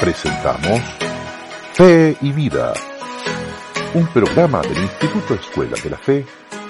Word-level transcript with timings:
presentamos 0.00 0.80
Fe 1.72 2.16
y 2.20 2.32
Vida, 2.32 2.72
un 3.94 4.06
programa 4.08 4.60
del 4.62 4.78
Instituto 4.78 5.34
Escuela 5.34 5.76
de 5.82 5.90
la 5.90 5.96
Fe 5.96 6.24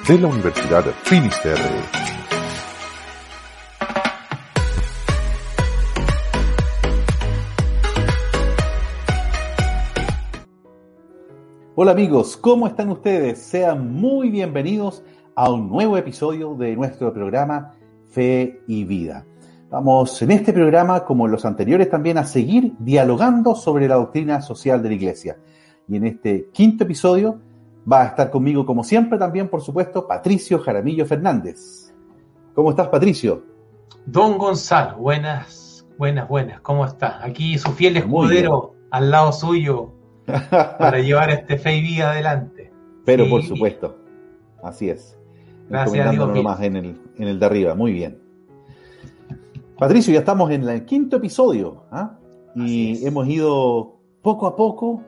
de 0.06 0.18
la 0.18 0.28
Universidad 0.28 0.84
Finisterre. 1.02 1.82
Hola 11.74 11.92
amigos, 11.92 12.36
¿cómo 12.36 12.66
están 12.66 12.88
ustedes? 12.88 13.38
Sean 13.38 13.92
muy 13.92 14.30
bienvenidos 14.30 15.04
a 15.34 15.50
un 15.50 15.68
nuevo 15.68 15.96
episodio 15.96 16.54
de 16.54 16.74
nuestro 16.74 17.12
programa 17.12 17.74
Fe 18.06 18.62
y 18.66 18.84
Vida. 18.84 19.26
Vamos 19.70 20.22
en 20.22 20.30
este 20.30 20.54
programa, 20.54 21.04
como 21.04 21.26
en 21.26 21.32
los 21.32 21.44
anteriores 21.44 21.90
también, 21.90 22.16
a 22.16 22.24
seguir 22.24 22.72
dialogando 22.78 23.54
sobre 23.54 23.86
la 23.86 23.96
doctrina 23.96 24.40
social 24.40 24.82
de 24.82 24.88
la 24.88 24.94
Iglesia. 24.94 25.36
Y 25.86 25.96
en 25.96 26.06
este 26.06 26.48
quinto 26.52 26.84
episodio 26.84 27.38
va 27.90 28.02
a 28.02 28.06
estar 28.06 28.30
conmigo, 28.30 28.64
como 28.64 28.82
siempre, 28.82 29.18
también, 29.18 29.48
por 29.48 29.60
supuesto, 29.60 30.06
Patricio 30.06 30.58
Jaramillo 30.58 31.04
Fernández. 31.04 31.92
¿Cómo 32.54 32.70
estás, 32.70 32.88
Patricio? 32.88 33.44
Don 34.06 34.38
Gonzalo, 34.38 34.96
buenas, 34.96 35.86
buenas, 35.98 36.26
buenas. 36.28 36.60
¿Cómo 36.62 36.86
está? 36.86 37.22
Aquí 37.22 37.58
su 37.58 37.72
fiel 37.72 37.98
escudero 37.98 38.74
al 38.90 39.10
lado 39.10 39.32
suyo 39.32 39.92
para 40.78 40.98
llevar 41.00 41.28
este 41.28 41.58
fe 41.58 41.76
y 41.76 41.82
vida 41.82 42.12
adelante. 42.12 42.72
Pero 43.04 43.28
por 43.28 43.42
supuesto, 43.42 43.98
así 44.62 44.88
es. 44.88 45.18
Gracias 45.68 46.10
Dios. 46.10 46.42
Más 46.42 46.62
en 46.62 46.76
el, 46.76 47.00
en 47.18 47.28
el 47.28 47.38
de 47.38 47.46
arriba, 47.46 47.74
muy 47.74 47.92
bien. 47.92 48.27
Patricio, 49.78 50.12
ya 50.12 50.20
estamos 50.20 50.50
en 50.50 50.68
el 50.68 50.84
quinto 50.84 51.18
episodio 51.18 51.84
¿ah? 51.92 52.18
y 52.56 53.06
hemos 53.06 53.28
ido 53.28 54.00
poco 54.22 54.48
a 54.48 54.56
poco 54.56 55.04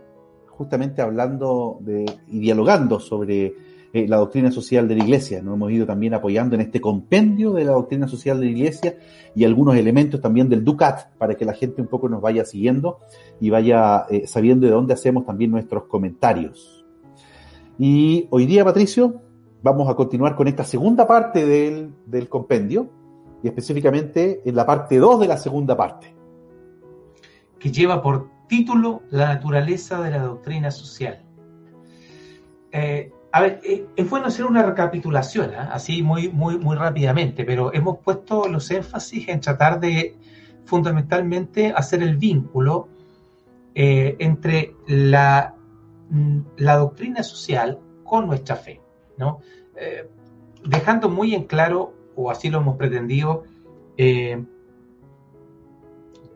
justamente 0.47 1.03
hablando 1.03 1.79
de, 1.81 2.07
y 2.29 2.39
dialogando 2.39 3.01
sobre 3.01 3.53
eh, 3.93 4.07
la 4.07 4.19
doctrina 4.19 4.53
social 4.53 4.87
de 4.87 4.95
la 4.95 5.03
Iglesia. 5.03 5.43
Nos 5.43 5.55
hemos 5.55 5.73
ido 5.73 5.87
también 5.87 6.15
apoyando 6.15 6.55
en 6.55 6.61
este 6.61 6.81
compendio 6.81 7.53
de 7.53 7.65
la 7.65 7.73
doctrina 7.73 8.07
social 8.07 8.39
de 8.39 8.47
la 8.47 8.53
Iglesia 8.53 8.97
y 9.35 9.45
algunos 9.45 9.75
elementos 9.75 10.21
también 10.21 10.49
del 10.49 10.63
Ducat 10.63 11.17
para 11.19 11.35
que 11.35 11.45
la 11.45 11.55
gente 11.55 11.83
un 11.83 11.89
poco 11.89 12.09
nos 12.09 12.23
vaya 12.23 12.45
siguiendo 12.45 12.99
y 13.41 13.51
vaya 13.51 14.05
eh, 14.09 14.29
sabiendo 14.29 14.69
de 14.69 14.73
dónde 14.73 14.95
hacemos 14.95 15.27
también 15.27 15.51
nuestros 15.51 15.87
comentarios. 15.87 16.87
Y 17.77 18.29
hoy 18.31 18.47
día, 18.47 18.65
Patricio, 18.65 19.21
vamos 19.65 19.89
a 19.89 19.97
continuar 19.97 20.37
con 20.37 20.47
esta 20.47 20.63
segunda 20.63 21.09
parte 21.09 21.45
del, 21.45 21.91
del 22.07 22.29
compendio 22.29 23.00
y 23.43 23.49
específicamente 23.49 24.43
en 24.45 24.57
la 24.57 24.67
parte 24.67 24.99
2 24.99 25.21
de 25.21 25.29
la 25.29 25.37
segunda 25.37 25.77
parte. 25.77 26.15
Que 27.59 27.71
lleva 27.71 28.03
por 28.03 28.29
título 28.49 29.03
La 29.11 29.29
naturaleza 29.35 30.03
de 30.03 30.11
la 30.11 30.19
doctrina 30.19 30.71
social. 30.71 31.23
Eh, 32.73 33.13
a 33.33 33.41
ver, 33.41 33.61
eh, 33.65 33.87
es 33.97 34.11
bueno 34.11 34.27
hacer 34.27 34.45
una 34.45 34.63
recapitulación, 34.63 35.51
¿eh? 35.51 35.69
así 35.71 36.03
muy, 36.03 36.29
muy, 36.29 36.59
muy 36.59 36.77
rápidamente, 36.77 37.45
pero 37.45 37.73
hemos 37.73 37.99
puesto 37.99 38.49
los 38.49 38.71
énfasis 38.71 39.29
en 39.29 39.41
tratar 39.41 39.79
de 39.79 40.17
fundamentalmente 40.65 41.73
hacer 41.75 42.03
el 42.03 42.17
vínculo 42.17 42.89
entre 43.73 44.75
la, 44.89 45.55
la, 46.57 46.77
doctrina 46.77 47.23
social 47.23 47.79
con 48.05 48.27
nuestra 48.27 48.57
fe, 48.57 48.81
¿no? 49.17 49.41
dejando 50.65 51.09
muy 51.09 51.35
en 51.35 51.45
claro 51.45 51.95
o 52.17 52.31
así 52.31 52.51
lo 52.51 52.59
hemos 52.59 52.77
pretendido, 52.77 53.45
eh, 53.97 54.43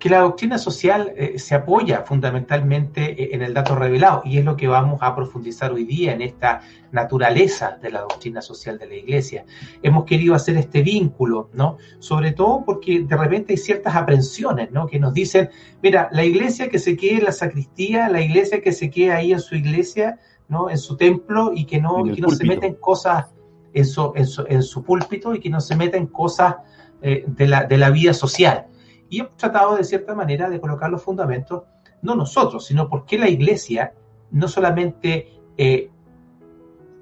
que 0.05 0.11
la 0.11 0.19
doctrina 0.19 0.58
social 0.58 1.14
eh, 1.16 1.39
se 1.39 1.55
apoya 1.55 2.03
fundamentalmente 2.03 3.22
eh, 3.22 3.31
en 3.33 3.41
el 3.41 3.55
dato 3.55 3.75
revelado 3.75 4.20
y 4.27 4.36
es 4.36 4.44
lo 4.44 4.55
que 4.55 4.69
vamos 4.69 4.99
a 5.00 5.16
profundizar 5.16 5.72
hoy 5.72 5.84
día 5.84 6.12
en 6.12 6.21
esta 6.21 6.60
naturaleza 6.93 7.78
de 7.81 7.91
la 7.91 8.03
doctrina 8.03 8.43
social 8.43 8.78
de 8.78 8.87
la 8.87 8.97
Iglesia. 8.97 9.47
Hemos 9.82 10.04
querido 10.04 10.34
hacer 10.34 10.59
este 10.59 10.82
vínculo, 10.82 11.49
¿no? 11.54 11.78
Sobre 12.00 12.32
todo 12.32 12.65
porque 12.66 13.00
de 13.00 13.16
repente 13.16 13.54
hay 13.54 13.56
ciertas 13.56 13.97
aprensiones, 13.97 14.70
¿no? 14.72 14.87
Que 14.87 15.00
nos 15.00 15.15
dicen, 15.15 15.49
mira, 15.82 16.10
la 16.12 16.22
iglesia 16.22 16.69
que 16.69 16.78
se 16.78 16.99
quede 16.99 17.20
en 17.20 17.25
la 17.25 17.32
sacristía, 17.32 18.10
la 18.10 18.20
iglesia 18.20 18.60
que 18.60 18.72
se 18.72 18.91
quede 18.91 19.12
ahí 19.12 19.32
en 19.32 19.41
su 19.41 19.54
iglesia, 19.54 20.19
¿no? 20.49 20.69
En 20.69 20.76
su 20.76 20.99
templo 20.99 21.53
y 21.54 21.65
que 21.65 21.81
no, 21.81 22.04
que 22.04 22.20
no 22.20 22.28
se 22.28 22.44
meten 22.44 22.75
cosas 22.75 23.34
en 23.75 24.62
su, 24.62 24.85
púlpito 24.85 25.35
y 25.35 25.41
que 25.41 25.51
no 25.51 25.61
se 25.61 25.77
meta 25.77 25.97
en 25.97 26.07
cosas 26.07 26.57
eh, 27.03 27.25
de, 27.27 27.47
la, 27.47 27.91
vida 27.91 28.15
social. 28.15 28.67
Y 29.11 29.21
hemos 29.21 29.37
tratado 29.37 29.77
de 29.77 29.85
cierta 29.85 30.15
manera 30.15 30.49
de 30.49 30.61
colocar 30.61 30.91
los 30.91 31.03
fundamentos, 31.03 31.65
no 32.03 32.15
nosotros, 32.15 32.65
sino 32.67 32.89
porque 32.89 33.19
la 33.19 33.29
iglesia 33.29 33.93
no 34.31 34.49
solamente 34.49 35.41
eh, 35.57 35.91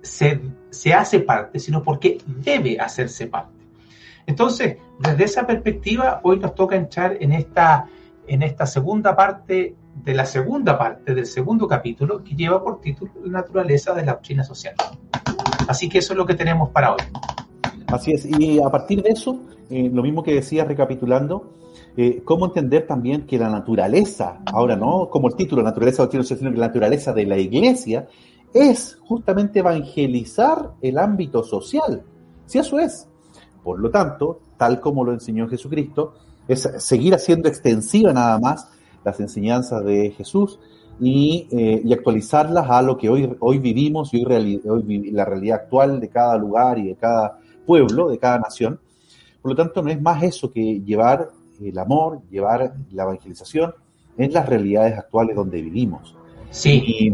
se, 0.00 0.41
hace 0.94 1.21
parte, 1.21 1.59
sino 1.59 1.83
porque 1.83 2.19
debe 2.27 2.81
hacerse 2.81 3.27
parte. 3.27 3.53
Entonces, 4.27 4.78
desde 4.99 5.25
esa 5.25 5.47
perspectiva, 5.47 6.21
hoy 6.22 6.39
nos 6.39 6.54
toca 6.54 6.77
entrar 6.77 7.16
en 7.21 7.33
esta, 7.33 7.87
en 8.27 8.43
esta 8.43 8.66
segunda 8.66 9.15
parte 9.15 9.77
de 9.94 10.15
la 10.15 10.25
segunda 10.25 10.78
parte 10.78 11.15
del 11.15 11.27
segundo 11.27 11.69
capítulo 11.69 12.25
que 12.25 12.34
lleva 12.34 12.62
por 12.62 12.81
título 12.81 13.12
naturaleza 13.27 13.93
de 13.93 14.06
la 14.06 14.12
doctrina 14.12 14.43
social. 14.43 14.75
Así 15.68 15.88
que 15.88 15.98
eso 15.98 16.12
es 16.12 16.16
lo 16.16 16.26
que 16.26 16.34
tenemos 16.34 16.70
para 16.70 16.92
hoy. 16.92 17.00
Así 17.88 18.12
es, 18.12 18.24
y 18.24 18.60
a 18.60 18.70
partir 18.70 19.02
de 19.02 19.10
eso, 19.10 19.40
eh, 19.68 19.90
lo 19.92 20.02
mismo 20.02 20.22
que 20.22 20.34
decía 20.34 20.64
recapitulando, 20.64 21.54
eh, 21.96 22.22
cómo 22.24 22.46
entender 22.46 22.86
también 22.86 23.26
que 23.26 23.38
la 23.38 23.50
naturaleza, 23.50 24.40
ahora 24.46 24.76
no 24.76 25.10
como 25.10 25.28
el 25.28 25.34
título, 25.34 25.62
naturaleza 25.62 26.06
de 26.06 26.24
sino 26.24 26.50
que 26.50 26.56
la 26.56 26.68
naturaleza 26.68 27.12
de 27.12 27.26
la 27.26 27.36
iglesia 27.36 28.08
es 28.54 28.98
justamente 29.02 29.58
evangelizar 29.58 30.72
el 30.80 30.98
ámbito 30.98 31.42
social. 31.42 32.02
Si 32.46 32.58
eso 32.58 32.78
es. 32.78 33.08
Por 33.62 33.78
lo 33.78 33.90
tanto, 33.90 34.40
tal 34.56 34.80
como 34.80 35.04
lo 35.04 35.12
enseñó 35.12 35.48
Jesucristo, 35.48 36.14
es 36.48 36.68
seguir 36.78 37.14
haciendo 37.14 37.48
extensiva 37.48 38.12
nada 38.12 38.38
más 38.38 38.68
las 39.04 39.20
enseñanzas 39.20 39.84
de 39.84 40.10
Jesús 40.10 40.58
eh, 41.04 41.82
y, 41.84 41.92
actualizarlas 41.92 42.70
a 42.70 42.80
lo 42.80 42.96
que 42.96 43.08
hoy, 43.08 43.34
hoy 43.40 43.58
vivimos 43.58 44.14
y 44.14 44.24
hoy, 44.24 44.60
hoy 44.64 45.10
la 45.10 45.24
realidad 45.24 45.62
actual 45.62 45.98
de 46.00 46.08
cada 46.08 46.36
lugar 46.36 46.78
y 46.78 46.88
de 46.88 46.94
cada 46.94 47.38
pueblo, 47.66 48.08
de 48.08 48.18
cada 48.18 48.38
nación. 48.38 48.78
Por 49.41 49.52
lo 49.52 49.56
tanto, 49.56 49.82
no 49.82 49.91
es 49.91 50.00
más 50.00 50.22
eso 50.22 50.52
que 50.52 50.80
llevar 50.80 51.30
el 51.60 51.78
amor, 51.78 52.20
llevar 52.30 52.74
la 52.92 53.02
evangelización 53.02 53.74
en 54.16 54.32
las 54.32 54.48
realidades 54.48 54.96
actuales 54.98 55.34
donde 55.34 55.60
vivimos. 55.60 56.14
Sí. 56.50 57.10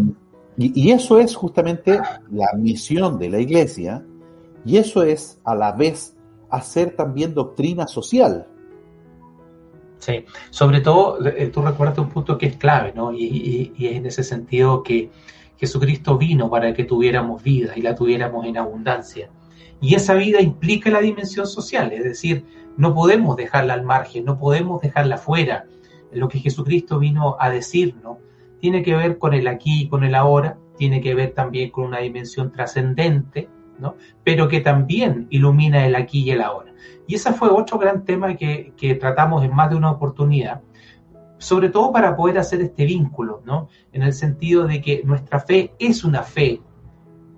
Y, 0.57 0.83
y, 0.83 0.91
eso 0.91 1.19
es 1.19 1.35
justamente 1.35 1.99
la 2.31 2.49
misión 2.57 3.19
de 3.19 3.31
la 3.31 3.39
iglesia 3.39 4.05
y 4.65 4.77
eso 4.77 5.03
es 5.03 5.41
a 5.45 5.55
la 5.55 5.73
vez 5.73 6.15
hacer 6.51 6.95
también 6.97 7.33
doctrina 7.33 7.87
social. 7.87 8.47
Sí, 9.99 10.25
sobre 10.51 10.81
todo 10.81 11.19
eh, 11.27 11.51
tú 11.53 11.61
recuerdas 11.61 11.99
un 11.99 12.09
punto 12.09 12.39
que 12.39 12.47
es 12.47 12.57
clave, 12.57 12.93
¿no? 12.95 13.13
Y, 13.13 13.73
es 13.79 13.97
en 13.97 14.07
ese 14.07 14.23
sentido 14.23 14.83
que 14.83 15.11
Jesucristo 15.57 16.17
vino 16.17 16.49
para 16.49 16.73
que 16.73 16.85
tuviéramos 16.85 17.43
vida 17.43 17.73
y 17.77 17.83
la 17.83 17.95
tuviéramos 17.95 18.47
en 18.47 18.59
abundancia. 18.59 19.29
Y 19.81 19.95
esa 19.95 20.15
vida 20.15 20.41
implica 20.41 20.91
la 20.91 21.01
dimensión 21.01 21.47
social, 21.47 21.93
es 21.93 22.05
decir, 22.05 22.45
no 22.77 22.95
podemos 22.95 23.37
dejarla 23.37 23.75
al 23.75 23.83
margen, 23.83 24.25
no 24.25 24.39
podemos 24.39 24.81
dejarla 24.81 25.19
fuera. 25.19 25.67
Lo 26.13 26.29
que 26.29 26.39
Jesucristo 26.39 26.99
vino 26.99 27.37
a 27.41 27.51
decirnos 27.51 28.19
tiene 28.61 28.83
que 28.83 28.95
ver 28.95 29.19
con 29.19 29.35
el 29.35 29.47
aquí 29.47 29.83
y 29.83 29.89
con 29.89 30.05
el 30.05 30.15
ahora, 30.15 30.59
tiene 30.77 31.01
que 31.01 31.15
ver 31.15 31.33
también 31.33 31.71
con 31.71 31.85
una 31.85 31.99
dimensión 31.99 32.53
trascendente, 32.53 33.49
¿no? 33.79 33.97
pero 34.25 34.49
que 34.49 34.61
también 34.61 35.27
ilumina 35.31 35.87
el 35.87 35.95
aquí 35.95 36.23
y 36.23 36.31
el 36.31 36.43
ahora. 36.43 36.73
Y 37.07 37.15
ese 37.15 37.33
fue 37.33 37.49
otro 37.49 37.79
gran 37.79 38.05
tema 38.05 38.37
que, 38.37 38.99
tratamos 39.01 39.43
en 39.43 39.55
más 39.55 39.71
de 39.71 39.77
una 39.77 39.91
oportunidad, 39.91 40.61
sobre 41.39 41.71
todo 41.71 41.91
para 41.91 42.15
poder 42.15 42.39
hacer 42.39 42.61
este 42.61 42.85
vínculo, 42.85 43.43
¿no? 43.47 43.69
En 43.93 44.03
el 44.03 44.13
sentido 44.13 44.67
de 44.67 44.83
que 44.83 45.03
nuestra 45.05 45.41
fe 45.41 45.73
es 45.79 46.05
una 46.05 46.23
fe 46.23 46.61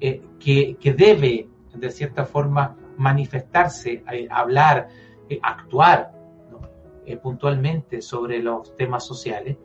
eh, 0.00 0.22
que, 0.40 0.76
debe, 0.96 1.48
de 1.75 1.90
cierta 1.90 2.25
forma, 2.25 2.76
manifestarse, 2.96 4.02
eh, 4.12 4.26
hablar, 4.31 4.88
eh, 5.28 5.38
actuar 5.42 6.12
puntualmente 7.22 8.02
sobre 8.02 8.40
los 8.40 8.76
temas 8.76 9.04
sociales, 9.04 9.56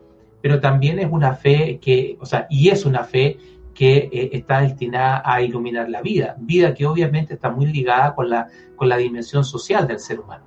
pero 0.41 0.59
también 0.59 0.97
es 0.97 1.11
una 1.11 1.35
fe 1.35 1.79
que, 1.79 2.17
o 2.19 2.25
sea, 2.25 2.47
y 2.49 2.69
es 2.69 2.85
una 2.85 3.03
fe 3.03 3.37
que 3.75 4.09
eh, 4.11 4.29
está 4.31 4.61
destinada 4.61 5.21
a 5.23 5.41
iluminar 5.41 5.89
la 5.89 6.01
vida, 6.01 6.37
vida 6.39 6.73
que 6.73 6.85
obviamente 6.85 7.33
está 7.33 7.51
muy 7.51 7.65
ligada 7.65 8.15
con 8.15 8.29
la, 8.29 8.47
con 8.75 8.87
la 8.87 8.95
dimensión 8.97 9.43
social 9.43 9.85
del 9.85 9.99
ser 9.99 10.21
humano. 10.21 10.45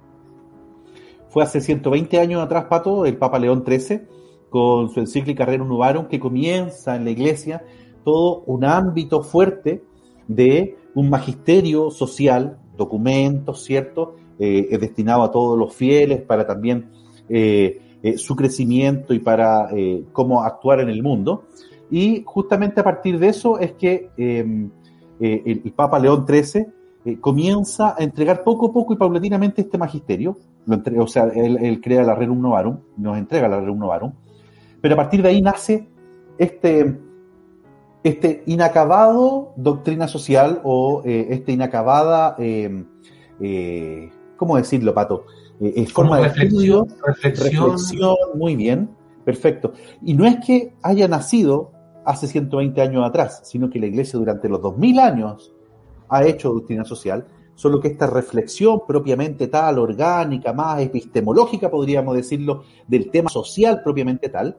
Fue 1.29 1.43
hace 1.43 1.61
120 1.61 2.19
años 2.19 2.43
atrás, 2.43 2.65
Pato, 2.71 3.05
el 3.05 3.19
Papa 3.19 3.39
León 3.39 3.63
XIII, 3.67 4.01
con 4.49 4.89
su 4.89 4.99
encíclica 4.99 5.45
Rerum 5.45 5.69
Novarum, 5.69 6.07
que 6.09 6.19
comienza 6.19 6.97
en 6.97 7.05
la 7.05 7.11
Iglesia 7.11 7.63
todo 8.03 8.45
un 8.47 8.65
ámbito 8.65 9.23
fuerte 9.23 9.85
de 10.27 10.79
un 10.95 11.11
magisterio 11.11 11.91
social, 11.91 12.59
documentos, 12.79 13.63
¿cierto? 13.63 14.17
Eh, 14.39 14.79
destinado 14.79 15.23
a 15.23 15.31
todos 15.31 15.59
los 15.59 15.75
fieles 15.75 16.23
para 16.23 16.47
también 16.47 16.91
eh, 17.29 17.83
su 18.17 18.35
crecimiento 18.37 19.13
y 19.13 19.19
para 19.19 19.69
cómo 20.13 20.43
actuar 20.45 20.81
en 20.81 20.89
el 20.89 21.03
mundo. 21.03 21.45
Y 21.91 22.23
justamente 22.27 22.81
a 22.81 22.85
partir 22.85 23.19
de 23.19 23.29
eso 23.29 23.59
es 23.59 23.73
que 23.73 24.11
em, 24.17 24.71
el, 25.21 25.63
el, 25.65 25.73
Papa 25.73 25.99
León 25.99 26.27
XIII 26.29 26.67
comienza 27.21 27.95
a 27.99 28.03
entregar 28.03 28.43
poco 28.45 28.67
a 28.67 28.73
poco 28.73 28.93
y 28.93 28.97
paulatinamente 28.97 29.63
este 29.63 29.79
magisterio. 29.79 30.37
Lo 30.67 30.83
o 31.03 31.07
sea, 31.07 31.25
él, 31.35 31.81
crea 31.81 32.03
la 32.03 32.15
Rerum 32.15 32.41
Novarum, 32.41 32.79
nos 32.97 33.17
entrega 33.17 33.49
la 33.49 33.61
Rerum 33.61 33.79
Novarum. 33.79 34.13
Pero 34.81 34.95
a 34.95 34.97
partir 34.97 35.23
de 35.23 35.31
ahí 35.31 35.41
nace 35.41 35.89
este, 36.37 36.99
este 38.05 38.43
inacabado 38.47 39.53
doctrina 39.57 40.09
social 40.09 40.61
o 40.65 41.03
eh, 41.05 41.29
esta 41.31 41.53
inacabada, 41.53 42.37
eh, 42.39 42.85
eh, 43.41 44.11
¿cómo 44.37 44.57
decirlo, 44.57 44.95
Pato? 44.95 45.25
forma 45.93 46.19
de 46.19 46.29
reflexión, 46.29 46.87
reflexión, 47.05 48.15
muy 48.37 48.55
bien, 48.55 48.91
perfecto. 49.25 49.73
Y 50.03 50.15
no 50.15 50.25
es 50.25 50.37
que 50.47 50.75
haya 50.83 51.09
nacido 51.09 51.73
hace 52.09 52.27
120 52.27 52.81
años 52.81 53.07
atrás, 53.07 53.43
sino 53.45 53.69
que 53.69 53.79
la 53.79 53.85
Iglesia 53.85 54.19
durante 54.19 54.49
los 54.49 54.63
2000 54.63 54.99
años 54.99 55.53
ha 56.09 56.25
hecho 56.25 56.55
doctrina 56.55 56.83
social, 56.87 57.27
solo 57.55 57.81
que 57.81 57.89
esta 57.89 58.07
reflexión 58.07 58.81
propiamente 58.89 59.47
tal, 59.49 59.79
orgánica, 59.79 60.55
más 60.55 60.81
epistemológica, 60.81 61.71
podríamos 61.71 62.17
decirlo, 62.17 62.65
del 62.87 63.11
tema 63.11 63.29
social 63.29 63.83
propiamente 63.85 64.31
tal, 64.31 64.57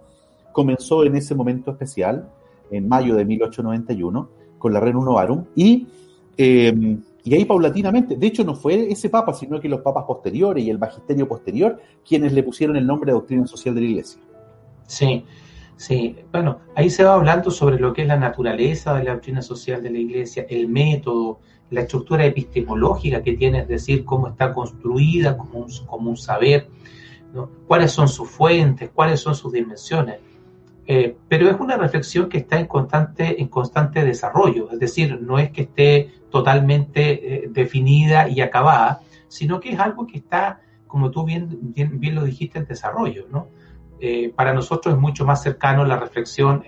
comenzó 0.52 1.04
en 1.04 1.16
ese 1.16 1.34
momento 1.34 1.72
especial, 1.72 2.30
en 2.70 2.88
mayo 2.88 3.16
de 3.16 3.26
1891, 3.26 4.30
con 4.60 4.72
la 4.72 4.80
Rerum 4.80 5.04
Novarum, 5.04 5.46
y, 5.56 5.88
eh, 6.38 7.00
y 7.24 7.34
ahí 7.34 7.46
paulatinamente, 7.46 8.16
de 8.16 8.28
hecho 8.28 8.44
no 8.44 8.54
fue 8.54 8.92
ese 8.92 9.10
papa, 9.10 9.34
sino 9.34 9.60
que 9.60 9.70
los 9.70 9.82
papas 9.82 10.04
posteriores 10.04 10.64
y 10.64 10.70
el 10.70 10.78
magisterio 10.78 11.28
posterior 11.28 11.82
quienes 12.08 12.32
le 12.32 12.44
pusieron 12.44 12.76
el 12.76 12.86
nombre 12.86 13.12
de 13.12 13.18
doctrina 13.18 13.48
social 13.48 13.74
de 13.74 13.82
la 13.82 13.88
Iglesia. 13.88 14.22
Sí, 14.86 15.26
sí, 15.80 16.18
bueno, 16.34 16.60
ahí 16.76 16.90
se 16.90 17.06
va 17.06 17.14
hablando 17.14 17.50
sobre 17.52 17.80
lo 17.80 17.94
que 17.94 18.02
es 18.02 18.08
la 18.10 18.18
naturaleza 18.18 18.94
de 18.96 19.06
la 19.06 19.14
doctrina 19.14 19.42
social 19.42 19.82
de 19.82 19.90
la 19.90 19.98
Iglesia, 19.98 20.46
el 20.50 20.68
método, 20.68 21.40
la 21.70 21.82
estructura 21.82 22.26
epistemológica 22.26 23.24
que 23.24 23.34
tiene, 23.34 23.60
es 23.60 23.68
decir, 23.70 24.04
cómo 24.04 24.28
está 24.28 24.54
construida 24.54 25.38
como 25.38 25.60
un, 25.60 25.72
como 25.86 26.10
un 26.10 26.18
saber, 26.18 26.68
¿no? 27.34 27.50
cuáles 27.66 27.94
son 27.94 28.10
sus 28.10 28.30
fuentes, 28.30 28.90
cuáles 28.94 29.22
son 29.22 29.36
sus 29.36 29.54
dimensiones. 29.54 30.20
Eh, 30.86 31.16
pero 31.30 31.50
es 31.50 31.58
una 31.58 31.78
reflexión 31.78 32.28
que 32.28 32.40
está 32.40 32.60
en 32.60 32.66
constante, 32.66 33.42
en 33.42 33.48
constante 33.48 34.04
desarrollo, 34.04 34.70
es 34.72 34.80
decir, 34.80 35.18
no 35.22 35.40
es 35.40 35.52
que 35.52 35.62
esté 35.62 36.12
totalmente 36.30 37.46
eh, 37.46 37.48
definida 37.50 38.28
y 38.28 38.42
acabada, 38.42 39.00
sino 39.30 39.62
que 39.62 39.72
es 39.72 39.80
algo 39.80 40.06
que 40.06 40.18
está, 40.18 40.60
como 40.88 41.10
tú 41.10 41.24
bien, 41.24 41.48
bien, 41.62 42.16
lo 42.16 42.26
dijiste, 42.26 42.60
en 42.60 42.66
desarrollo. 42.66 43.28
¿no? 43.32 43.48
Eh, 44.00 44.32
para 44.36 44.54
nosotros 44.54 44.96
es 44.96 45.00
mucho 45.00 45.26
más 45.26 45.44
cercano 45.44 45.86
la 45.86 45.98
reflexión 45.98 46.64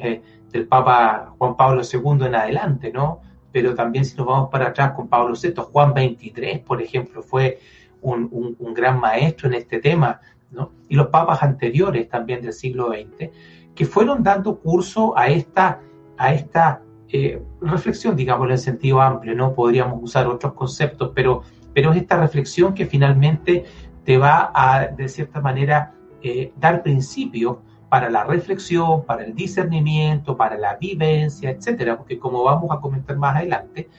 del 0.51 0.67
Papa 0.67 1.33
Juan 1.37 1.55
Pablo 1.55 1.81
II 1.81 2.25
en 2.25 2.35
adelante, 2.35 2.91
¿no? 2.91 3.21
pero 3.51 3.75
también 3.75 4.05
si 4.05 4.15
nos 4.17 4.27
vamos 4.27 4.49
para 4.49 4.67
atrás 4.67 4.91
con 4.91 5.07
Pablo 5.07 5.33
VI, 5.41 5.53
Juan 5.57 5.91
XXIII, 5.91 6.59
por 6.65 6.81
ejemplo, 6.81 7.21
fue 7.21 7.59
un, 8.01 8.57
gran 8.73 8.99
maestro 8.99 9.47
en 9.49 9.55
este 9.55 9.79
tema, 9.79 10.21
¿no? 10.51 10.71
y 10.89 10.95
los 10.95 11.07
papas 11.07 11.43
anteriores 11.43 12.09
también 12.09 12.41
del 12.41 12.53
siglo 12.53 12.89
XX 12.89 13.29
que 13.75 13.85
fueron 13.85 14.23
dando 14.23 14.59
curso 14.59 15.17
a 15.17 15.27
esta, 15.27 15.79
a 16.17 16.33
esta 16.33 16.81
eh, 17.09 17.41
reflexión, 17.61 18.15
digamos, 18.15 18.49
en 18.49 18.57
sentido 18.57 19.01
amplio, 19.01 19.35
¿no? 19.35 19.53
Podríamos 19.53 19.99
usar 20.01 20.27
otros 20.27 20.53
conceptos, 20.53 21.11
pero, 21.15 21.43
pero 21.73 21.91
es 21.91 21.97
esta 21.97 22.17
reflexión 22.17 22.73
que 22.73 22.85
finalmente 22.85 23.65
te 24.03 24.17
va 24.17 24.51
a, 24.53 24.87
de 24.87 25.09
cierta 25.09 25.41
manera, 25.41 25.93
eh, 26.23 26.51
dar 26.57 26.83
principios 26.83 27.57
para 27.89 28.09
la 28.09 28.23
reflexión, 28.23 29.05
para 29.05 29.25
el 29.25 29.35
discernimiento, 29.35 30.37
para 30.37 30.57
la 30.57 30.77
vivencia, 30.77 31.49
etcétera, 31.49 31.97
porque 31.97 32.17
como 32.17 32.43
vamos 32.43 32.71
a 32.71 32.79
comentar 32.79 33.17
más 33.17 33.35
adelante, 33.35 33.89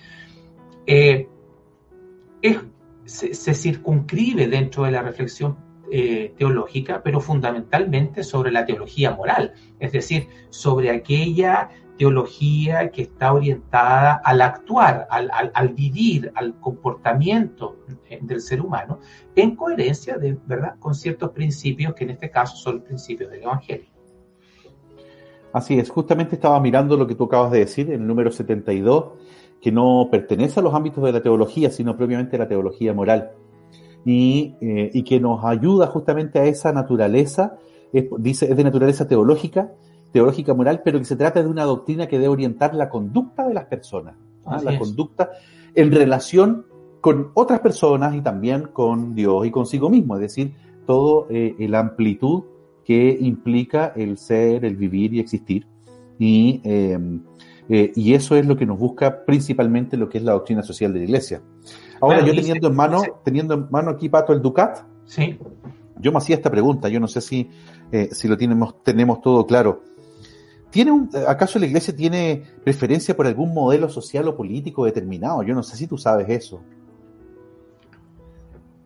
eh, 0.87 1.29
se, 3.05 3.55
circunscribe 3.55 4.49
dentro 4.49 4.85
de 4.85 4.93
la 4.93 5.03
reflexión 5.03 5.57
eh, 5.91 6.33
teológica, 6.39 7.03
pero 7.03 7.21
fundamentalmente 7.21 8.25
sobre 8.25 8.51
la 8.51 8.65
teología 8.65 9.11
moral, 9.11 9.53
es 9.79 9.93
decir, 9.93 10.29
sobre 10.49 10.91
aquella 10.91 11.69
teología 12.03 12.91
que 12.91 13.03
está 13.03 13.33
orientada 13.33 14.21
al 14.25 14.41
actuar, 14.41 15.07
al, 15.09 15.69
vivir, 15.69 16.33
al 16.35 16.59
comportamiento 16.59 17.77
del 18.21 18.41
ser 18.41 18.61
humano, 18.61 18.99
en 19.37 19.55
coherencia 19.55 20.19
verdad 20.45 20.75
con 20.81 20.97
ciertos 20.97 21.31
principios 21.31 21.95
que 21.95 22.03
en 22.03 22.11
este 22.11 22.29
caso 22.29 22.57
son 22.57 22.77
los 22.79 22.85
principios 22.87 23.31
del 23.31 23.45
Evangelio. 23.45 23.87
Así 25.53 25.79
es, 25.79 25.91
justamente 25.91 26.35
estaba 26.35 26.59
mirando 26.59 26.97
lo 26.97 27.07
que 27.07 27.15
tú 27.15 27.23
acabas 27.23 27.53
de 27.53 27.61
decir, 27.61 27.87
en 27.87 28.01
el 28.01 28.07
número 28.09 28.33
72, 28.33 29.13
que 29.61 29.71
no 29.71 30.09
pertenece 30.11 30.59
a 30.59 30.63
los 30.65 30.75
ámbitos 30.75 31.05
de 31.05 31.13
la 31.13 31.23
teología, 31.23 31.71
sino 31.71 31.97
propiamente 31.97 32.35
a 32.35 32.41
la 32.41 32.49
teología 32.49 32.93
moral 32.93 33.31
y, 34.05 34.57
eh, 34.61 34.91
y 34.93 35.05
que 35.05 35.21
nos 35.21 35.45
ayuda 35.45 35.87
justamente 35.87 36.41
a 36.41 36.47
esa 36.47 36.73
naturaleza, 36.73 37.59
dice, 38.19 38.51
es 38.51 38.57
de 38.57 38.65
naturaleza 38.65 39.07
teológica, 39.07 39.71
teológica 40.13 40.55
moral, 40.55 40.83
pero 40.85 40.99
que 40.99 41.05
se 41.05 41.17
trata 41.17 41.43
de 41.43 41.49
una 41.49 41.65
doctrina 41.65 42.07
que 42.07 42.19
debe 42.19 42.29
orientar 42.29 42.75
la 42.75 42.89
conducta 42.89 43.47
de 43.47 43.55
las 43.55 43.65
personas, 43.67 44.15
¿ah? 44.45 44.61
la 44.63 44.75
es. 44.75 44.79
conducta 44.79 45.31
en 45.75 45.91
relación 45.91 46.67
con 47.01 47.31
otras 47.35 47.61
personas 47.61 48.15
y 48.15 48.21
también 48.21 48.69
con 48.73 49.15
Dios 49.15 49.47
y 49.47 49.51
consigo 49.51 49.91
mismo, 49.91 50.15
es 50.17 50.21
decir, 50.21 50.55
todo 50.87 51.27
eh, 51.31 51.55
la 51.69 51.81
amplitud 51.81 52.45
que 52.85 53.17
implica 53.21 53.93
el 53.97 54.19
ser, 54.19 54.65
el 54.65 54.77
vivir 54.77 55.15
y 55.15 55.21
existir. 55.21 55.67
Y, 56.19 56.61
eh, 56.65 56.99
eh, 57.69 57.93
y 57.95 58.15
eso 58.15 58.37
es 58.37 58.47
lo 58.47 58.57
que 58.57 58.67
nos 58.67 58.79
busca 58.79 59.25
principalmente 59.25 59.97
lo 59.97 60.09
que 60.09 60.19
es 60.19 60.25
la 60.25 60.33
doctrina 60.33 60.63
social 60.63 60.93
de 60.93 61.01
la 61.01 61.05
Iglesia. 61.05 61.43
Ahora, 62.01 62.25
yo 62.25 62.35
teniendo 62.35 62.69
en 62.69 62.75
mano, 62.75 63.03
teniendo 63.25 63.55
en 63.55 63.67
mano 63.71 63.91
aquí, 63.91 64.09
Pato, 64.09 64.33
el 64.33 64.43
Ducat, 64.43 64.85
sí. 65.05 65.39
yo 66.01 66.11
me 66.11 66.19
hacía 66.19 66.37
esta 66.37 66.51
pregunta, 66.51 66.89
yo 66.89 66.99
no 66.99 67.07
sé 67.07 67.21
si, 67.21 67.49
eh, 67.93 68.09
si 68.11 68.27
lo 68.27 68.37
tenemos, 68.37 68.83
tenemos 68.83 69.21
todo 69.21 69.47
claro. 69.47 69.83
¿Tiene 70.73 70.91
un, 70.91 71.11
¿Acaso 71.29 71.59
la 71.59 71.67
iglesia 71.67 71.95
tiene 71.95 72.43
preferencia 72.65 73.15
por 73.15 73.27
algún 73.27 73.53
modelo 73.53 73.91
social 73.91 74.27
o 74.27 74.35
político 74.35 74.87
determinado? 74.87 75.43
Yo 75.43 75.55
no 75.55 75.63
sé 75.63 75.77
si 75.77 75.87
tú 75.87 75.99
sabes 75.99 76.27
eso. 76.31 76.63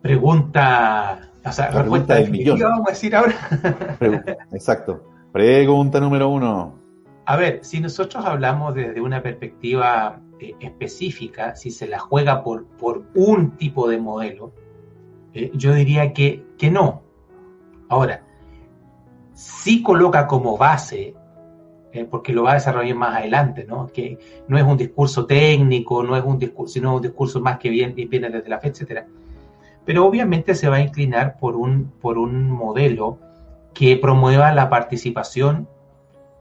Pregunta, 0.01 1.31
o 1.45 1.51
sea, 1.51 1.71
la 1.71 1.81
pregunta 1.81 2.15
del 2.15 2.29
millón. 2.29 2.59
vamos 2.59 2.87
a 2.87 2.91
decir 2.91 3.15
ahora. 3.15 3.35
Exacto. 4.51 5.01
Pregunta 5.31 6.01
número 6.01 6.27
uno. 6.27 6.75
A 7.25 7.37
ver, 7.37 7.63
si 7.63 7.79
nosotros 7.79 8.25
hablamos 8.25 8.75
desde 8.75 8.99
una 8.99 9.23
perspectiva 9.23 10.19
eh, 10.41 10.55
específica, 10.59 11.55
si 11.55 11.71
se 11.71 11.87
la 11.87 11.99
juega 11.99 12.43
por, 12.43 12.65
por 12.65 13.05
un 13.15 13.51
tipo 13.51 13.87
de 13.87 13.97
modelo, 13.97 14.51
eh, 15.33 15.51
yo 15.53 15.73
diría 15.73 16.11
que, 16.11 16.45
que 16.57 16.69
no. 16.69 17.01
Ahora, 17.87 18.23
sí 19.33 19.81
coloca 19.81 20.27
como 20.27 20.57
base, 20.57 21.15
eh, 21.97 22.07
porque 22.09 22.33
lo 22.33 22.43
va 22.43 22.51
a 22.51 22.55
desarrollar 22.55 22.95
más 22.95 23.15
adelante, 23.15 23.65
¿no? 23.67 23.87
que 23.87 24.19
no 24.47 24.57
es 24.57 24.63
un 24.63 24.77
discurso 24.77 25.25
técnico, 25.25 26.03
no 26.03 26.15
es 26.15 26.23
un 26.23 26.37
discurso, 26.37 26.73
sino 26.73 26.95
un 26.95 27.01
discurso 27.01 27.41
más 27.41 27.57
que 27.57 27.69
viene, 27.69 27.93
viene 28.05 28.29
desde 28.29 28.49
la 28.49 28.59
fe, 28.59 28.67
etc. 28.67 29.05
Pero 29.85 30.05
obviamente 30.05 30.53
se 30.53 30.69
va 30.69 30.77
a 30.77 30.81
inclinar 30.81 31.37
por 31.39 31.55
un, 31.55 31.91
por 32.01 32.17
un 32.17 32.51
modelo 32.51 33.17
que 33.73 33.97
promueva 33.97 34.51
la 34.51 34.69
participación, 34.69 35.67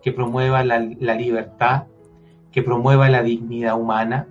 que 0.02 0.12
promueva 0.12 0.62
la, 0.64 0.86
la 1.00 1.14
libertad, 1.14 1.84
que 2.52 2.62
promueva 2.62 3.08
la 3.08 3.22
dignidad 3.22 3.78
humana, 3.78 4.28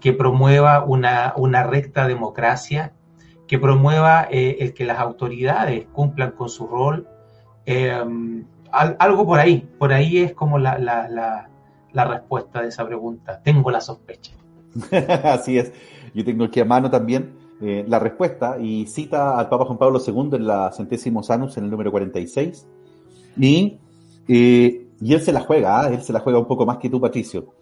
que 0.00 0.12
promueva 0.12 0.84
una, 0.84 1.32
una 1.36 1.62
recta 1.64 2.06
democracia, 2.06 2.92
que 3.46 3.58
promueva 3.58 4.28
eh, 4.30 4.58
el 4.60 4.74
que 4.74 4.84
las 4.84 4.98
autoridades 4.98 5.86
cumplan 5.92 6.32
con 6.32 6.48
su 6.48 6.66
rol. 6.66 7.08
Eh, 7.66 8.04
al, 8.78 8.96
algo 8.98 9.26
por 9.26 9.38
ahí, 9.38 9.68
por 9.78 9.92
ahí 9.92 10.18
es 10.18 10.34
como 10.34 10.58
la, 10.58 10.78
la, 10.78 11.08
la, 11.08 11.48
la, 11.92 12.04
respuesta 12.04 12.62
de 12.62 12.68
esa 12.68 12.86
pregunta. 12.86 13.40
Tengo 13.42 13.70
la 13.70 13.80
sospecha. 13.80 14.32
Así 15.24 15.58
es. 15.58 15.72
Yo 16.14 16.24
tengo 16.24 16.44
aquí 16.44 16.60
a 16.60 16.64
mano 16.64 16.90
también 16.90 17.34
eh, 17.60 17.84
la 17.86 17.98
respuesta 17.98 18.58
y 18.58 18.86
cita 18.86 19.38
al 19.38 19.48
Papa 19.48 19.64
Juan 19.64 19.78
Pablo 19.78 20.00
II 20.04 20.30
en 20.32 20.46
la 20.46 20.72
Centésimo 20.72 21.22
Anus 21.28 21.56
en 21.56 21.64
el 21.64 21.70
número 21.70 21.90
46. 21.90 22.66
Y 23.36 23.78
eh, 24.28 24.88
y 25.00 25.14
él 25.14 25.20
se 25.20 25.32
la 25.32 25.40
juega, 25.40 25.88
¿eh? 25.88 25.94
él 25.94 26.02
se 26.02 26.12
la 26.12 26.20
juega 26.20 26.38
un 26.38 26.46
poco 26.46 26.66
más 26.66 26.78
que 26.78 26.90
tú, 26.90 27.00
Patricio. 27.00 27.54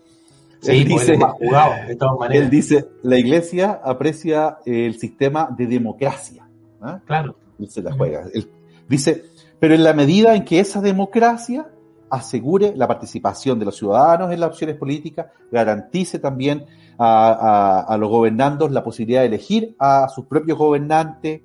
Sí, 0.61 0.73
él 0.73 0.85
dice, 0.85 1.17
más 1.19 1.33
jugado, 1.33 1.73
de 1.87 1.97
todas 1.97 2.19
maneras. 2.19 2.45
Él 2.45 2.51
dice, 2.51 2.89
la 3.03 3.19
iglesia 3.19 3.81
aprecia 3.85 4.59
el 4.65 4.99
sistema 4.99 5.49
de 5.57 5.67
democracia. 5.67 6.49
¿eh? 6.85 6.99
Claro. 7.05 7.37
Él 7.59 7.69
se 7.69 7.83
la 7.83 7.93
juega. 7.93 8.25
Él 8.33 8.51
dice, 8.89 9.25
pero 9.59 9.75
en 9.75 9.85
la 9.85 9.93
medida 9.93 10.35
en 10.35 10.45
que 10.45 10.61
esa 10.61 10.81
democracia 10.81 11.71
asegure 12.11 12.75
la 12.77 12.87
participación 12.87 13.59
de 13.59 13.65
los 13.65 13.77
ciudadanos 13.77 14.33
en 14.33 14.41
las 14.41 14.51
opciones 14.51 14.77
políticas, 14.77 15.27
garantice 15.51 16.19
también 16.19 16.65
a, 16.99 17.97
los 17.99 18.09
gobernandos 18.09 18.71
la 18.71 18.83
posibilidad 18.83 19.21
de 19.21 19.27
elegir 19.27 19.75
a 19.79 20.09
sus 20.09 20.27
propios 20.27 20.57
gobernantes, 20.57 21.43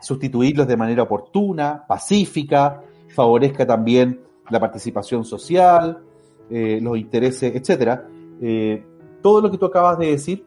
sustituirlos 0.00 0.66
de 0.68 0.76
manera 0.76 1.02
oportuna, 1.02 1.84
pacífica, 1.86 2.82
favorezca 3.08 3.66
también 3.66 4.20
la 4.50 4.60
participación 4.60 5.24
social, 5.24 5.98
eh, 6.50 6.78
los 6.80 6.96
intereses, 6.96 7.54
etcétera. 7.54 8.06
Eh, 8.40 8.82
todo 9.20 9.40
lo 9.40 9.50
que 9.50 9.58
tú 9.58 9.66
acabas 9.66 9.98
de 9.98 10.06
decir 10.06 10.44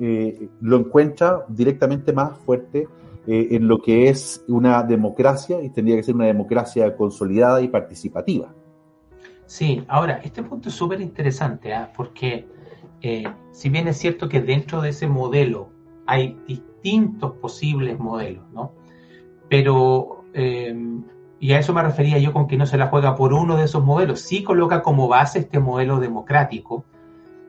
eh, 0.00 0.48
lo 0.60 0.78
encuentra 0.78 1.44
directamente 1.48 2.12
más 2.12 2.38
fuerte 2.38 2.88
en 3.26 3.68
lo 3.68 3.78
que 3.78 4.08
es 4.08 4.44
una 4.48 4.82
democracia 4.82 5.62
y 5.62 5.70
tendría 5.70 5.96
que 5.96 6.02
ser 6.02 6.14
una 6.14 6.26
democracia 6.26 6.94
consolidada 6.96 7.62
y 7.62 7.68
participativa. 7.68 8.54
Sí, 9.46 9.84
ahora, 9.88 10.20
este 10.22 10.42
punto 10.42 10.68
es 10.68 10.74
súper 10.74 11.00
interesante, 11.00 11.72
¿ah? 11.72 11.90
porque 11.96 12.46
si 13.50 13.68
bien 13.68 13.88
es 13.88 13.98
cierto 13.98 14.28
que 14.28 14.40
dentro 14.40 14.80
de 14.80 14.90
ese 14.90 15.06
modelo 15.06 15.68
hay 16.06 16.38
distintos 16.46 17.32
posibles 17.32 17.98
modelos, 17.98 18.44
¿no? 18.52 18.72
Pero 19.48 20.24
y 21.44 21.52
a 21.52 21.58
eso 21.58 21.74
me 21.74 21.82
refería 21.82 22.16
yo 22.16 22.32
con 22.32 22.46
que 22.46 22.56
no 22.56 22.64
se 22.64 22.78
la 22.78 22.86
juega 22.86 23.14
por 23.16 23.34
uno 23.34 23.58
de 23.58 23.64
esos 23.64 23.84
modelos. 23.84 24.20
Sí 24.20 24.42
coloca 24.42 24.80
como 24.80 25.08
base 25.08 25.40
este 25.40 25.60
modelo 25.60 26.00
democrático 26.00 26.86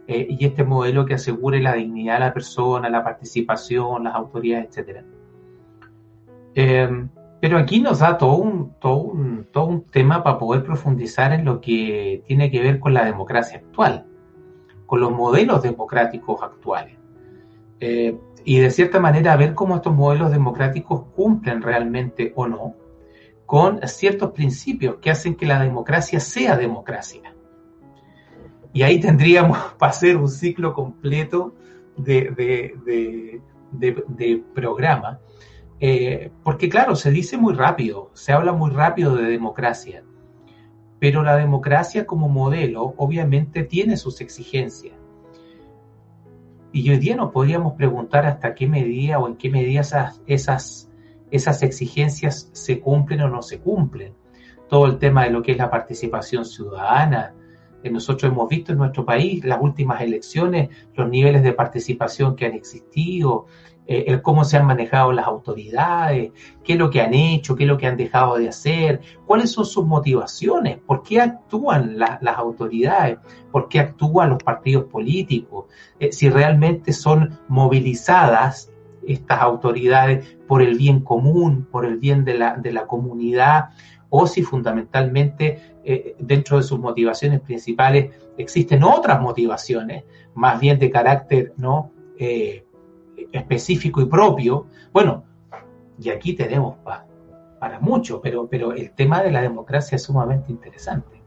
eh, 0.06 0.28
y 0.30 0.46
este 0.46 0.66
modelo 0.66 1.06
que 1.06 1.14
asegure 1.14 1.62
la 1.62 1.76
dignidad 1.76 2.16
de 2.16 2.20
la 2.20 2.34
persona, 2.34 2.90
la 2.90 3.06
participación, 3.06 4.04
las 4.04 4.16
autoridades, 4.16 4.78
etc. 4.78 5.06
Eh, 6.56 7.08
pero 7.42 7.58
aquí 7.60 7.80
nos 7.80 8.00
da 8.00 8.18
todo 8.18 8.38
un, 8.38 8.74
todo, 8.80 8.98
un, 8.98 9.48
todo 9.52 9.66
un 9.66 9.86
tema 9.86 10.24
para 10.24 10.40
poder 10.40 10.64
profundizar 10.64 11.32
en 11.34 11.46
lo 11.46 11.62
que 11.62 12.24
tiene 12.26 12.50
que 12.50 12.62
ver 12.62 12.80
con 12.80 12.94
la 12.94 13.06
democracia 13.06 13.60
actual, 13.60 14.08
con 14.86 15.00
los 15.02 15.12
modelos 15.12 15.62
democráticos 15.62 16.42
actuales. 16.42 16.98
Eh, 17.80 18.18
y 18.46 18.60
de 18.60 18.72
cierta 18.72 19.00
manera 19.00 19.36
ver 19.36 19.54
cómo 19.54 19.76
estos 19.76 19.94
modelos 19.94 20.32
democráticos 20.32 21.04
cumplen 21.16 21.62
realmente 21.62 22.32
o 22.36 22.48
no 22.48 22.76
con 23.46 23.80
ciertos 23.88 24.32
principios 24.32 24.98
que 24.98 25.12
hacen 25.12 25.36
que 25.36 25.46
la 25.46 25.60
democracia 25.60 26.20
sea 26.20 26.58
democracia. 26.58 27.36
Y 28.74 28.84
ahí 28.84 29.00
tendríamos 29.00 29.58
para 29.80 29.92
hacer 29.92 30.18
un 30.18 30.30
ciclo 30.30 30.74
completo 30.74 31.54
de, 31.98 33.42
programa. 34.54 35.20
Eh, 35.80 36.32
porque 36.44 36.70
claro, 36.70 36.96
se 36.96 37.12
dice 37.12 37.38
muy 37.38 37.54
rápido, 37.54 38.12
se 38.14 38.32
habla 38.32 38.54
muy 38.54 38.72
rápido 38.72 39.16
de 39.16 39.26
democracia, 39.26 40.04
pero 41.00 41.22
la 41.22 41.36
democracia 41.36 42.06
como 42.06 42.30
modelo 42.30 42.94
obviamente 42.98 43.64
tiene 43.64 43.98
sus 43.98 44.22
exigencias. 44.22 44.96
Y 46.72 46.90
hoy 46.90 46.98
día 46.98 47.16
nos 47.16 47.32
podríamos 47.32 47.74
preguntar 47.74 48.26
hasta 48.26 48.54
qué 48.54 48.68
medida 48.68 49.20
o 49.20 49.28
en 49.28 49.36
qué 49.36 49.50
medida 49.50 49.82
esas, 49.82 50.22
esas 50.28 50.90
esas 51.32 51.64
exigencias 51.64 52.50
se 52.54 52.80
cumplen 52.80 53.22
o 53.22 53.30
no 53.30 53.42
se 53.42 53.60
cumplen. 53.60 54.14
Todo 54.70 54.86
el 54.88 54.98
tema 54.98 55.26
de 55.26 55.32
lo 55.32 55.42
que 55.42 55.52
es 55.52 55.58
la 55.58 55.70
participación 55.70 56.46
ciudadana. 56.46 57.34
Eh, 57.84 57.90
nosotros 57.90 58.32
hemos 58.32 58.50
visto 58.50 58.72
en 58.72 58.80
nuestro 58.80 59.06
país 59.06 59.44
las 59.44 59.62
últimas 59.62 60.02
elecciones, 60.02 60.70
los 60.96 61.10
niveles 61.10 61.44
de 61.44 61.54
participación 61.54 62.36
que 62.36 62.46
han 62.46 62.54
existido, 62.54 63.46
eh, 63.88 64.06
el 64.08 64.22
cómo 64.24 64.44
se 64.44 64.58
han 64.58 64.66
manejado 64.66 65.12
las 65.12 65.28
autoridades, 65.28 66.32
qué 66.64 66.74
es 66.74 66.80
lo 66.80 66.90
que 66.90 67.02
han 67.02 67.14
hecho, 67.14 67.56
qué 67.56 67.64
es 67.66 67.70
lo 67.70 67.78
que 67.78 67.86
han 67.86 67.98
dejado 67.98 68.38
de 68.38 68.50
hacer, 68.50 69.02
cuáles 69.28 69.52
son 69.52 69.66
sus 69.66 69.86
motivaciones, 69.86 70.80
por 70.80 71.04
qué 71.04 71.22
actúan 71.22 72.00
las 72.00 72.38
autoridades, 72.38 73.20
por 73.52 73.70
qué 73.70 73.80
actúan 73.80 74.32
los 74.32 74.42
partidos 74.42 74.86
políticos, 74.86 75.66
eh, 76.00 76.12
si 76.12 76.30
realmente 76.30 76.94
son 76.94 77.38
movilizadas 77.48 78.72
estas 79.08 79.40
autoridades 79.42 80.36
por 80.48 80.64
el 80.64 80.78
bien 80.78 81.02
común, 81.02 81.68
por 81.72 81.86
el 81.86 81.98
bien 81.98 82.26
de 82.26 82.40
la, 82.40 82.56
de 82.56 82.74
la 82.74 82.88
comunidad, 82.88 83.66
o 84.10 84.26
si 84.26 84.42
fundamentalmente 84.42 85.76
eh, 85.84 86.16
dentro 86.18 86.58
de 86.58 86.64
sus 86.64 86.80
motivaciones 86.80 87.40
principales 87.42 88.16
existen 88.36 88.84
otras 88.84 89.22
motivaciones, 89.22 90.06
más 90.34 90.60
bien 90.60 90.80
de 90.80 90.90
carácter 90.90 91.54
¿no? 91.58 91.92
Específico 93.38 94.02
y 94.02 94.06
propio. 94.06 94.66
Bueno, 94.92 95.24
y 96.00 96.10
aquí 96.10 96.34
tenemos 96.34 96.78
para 97.60 97.80
mucho, 97.80 98.22
pero, 98.22 98.48
pero 98.48 98.74
el 98.74 98.92
tema 98.92 99.24
de 99.24 99.32
la 99.32 99.42
democracia 99.42 99.96
es 99.96 100.04
sumamente 100.04 100.52
interesante. 100.52 101.22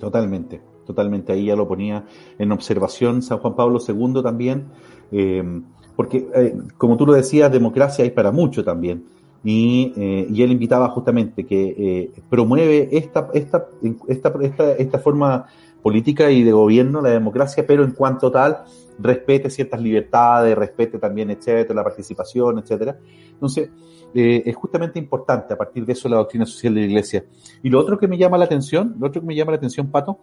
Totalmente, 0.00 0.60
totalmente. 0.86 1.32
Ahí 1.32 1.46
ya 1.46 1.56
lo 1.56 1.66
ponía 1.66 2.04
en 2.38 2.52
observación 2.52 3.22
San 3.22 3.38
Juan 3.38 3.54
Pablo 3.54 3.78
II 3.86 4.22
también. 4.22 4.66
Eh, 5.12 5.62
porque 5.96 6.28
eh, 6.34 6.56
como 6.76 6.96
tú 6.96 7.06
lo 7.06 7.12
decías, 7.12 7.50
democracia 7.50 8.04
hay 8.04 8.10
para 8.10 8.32
mucho 8.32 8.64
también. 8.64 9.04
Y, 9.44 9.92
eh, 9.96 10.26
y 10.30 10.42
él 10.42 10.50
invitaba 10.50 10.88
justamente 10.90 11.46
que 11.46 12.12
promueve 12.28 12.88
esta, 12.92 13.28
esta, 13.32 13.68
esta, 14.08 14.32
esta, 14.42 14.72
esta 14.72 14.98
forma 14.98 15.46
política 15.82 16.30
y 16.30 16.42
de 16.42 16.52
gobierno, 16.52 17.00
la 17.00 17.10
democracia, 17.10 17.64
pero 17.66 17.84
en 17.84 17.92
cuanto 17.92 18.30
tal, 18.30 18.64
respete 18.98 19.50
ciertas 19.50 19.80
libertades, 19.80 20.56
respete 20.56 20.98
también, 20.98 21.30
etcétera, 21.30 21.74
la 21.74 21.84
participación, 21.84 22.58
etcétera. 22.58 22.98
Entonces, 23.32 23.70
es 24.14 24.56
justamente 24.56 24.98
importante 24.98 25.52
a 25.54 25.58
partir 25.58 25.84
de 25.84 25.92
eso 25.92 26.08
la 26.08 26.16
doctrina 26.16 26.46
social 26.46 26.74
de 26.74 26.80
la 26.80 26.86
Iglesia. 26.86 27.24
Y 27.62 27.68
lo 27.68 27.78
otro 27.78 27.98
que 27.98 28.08
me 28.08 28.16
llama 28.16 28.38
la 28.38 28.46
atención, 28.46 28.96
lo 28.98 29.08
otro 29.08 29.20
que 29.20 29.26
me 29.26 29.34
llama 29.34 29.52
la 29.52 29.58
atención, 29.58 29.90
Pato, 29.90 30.20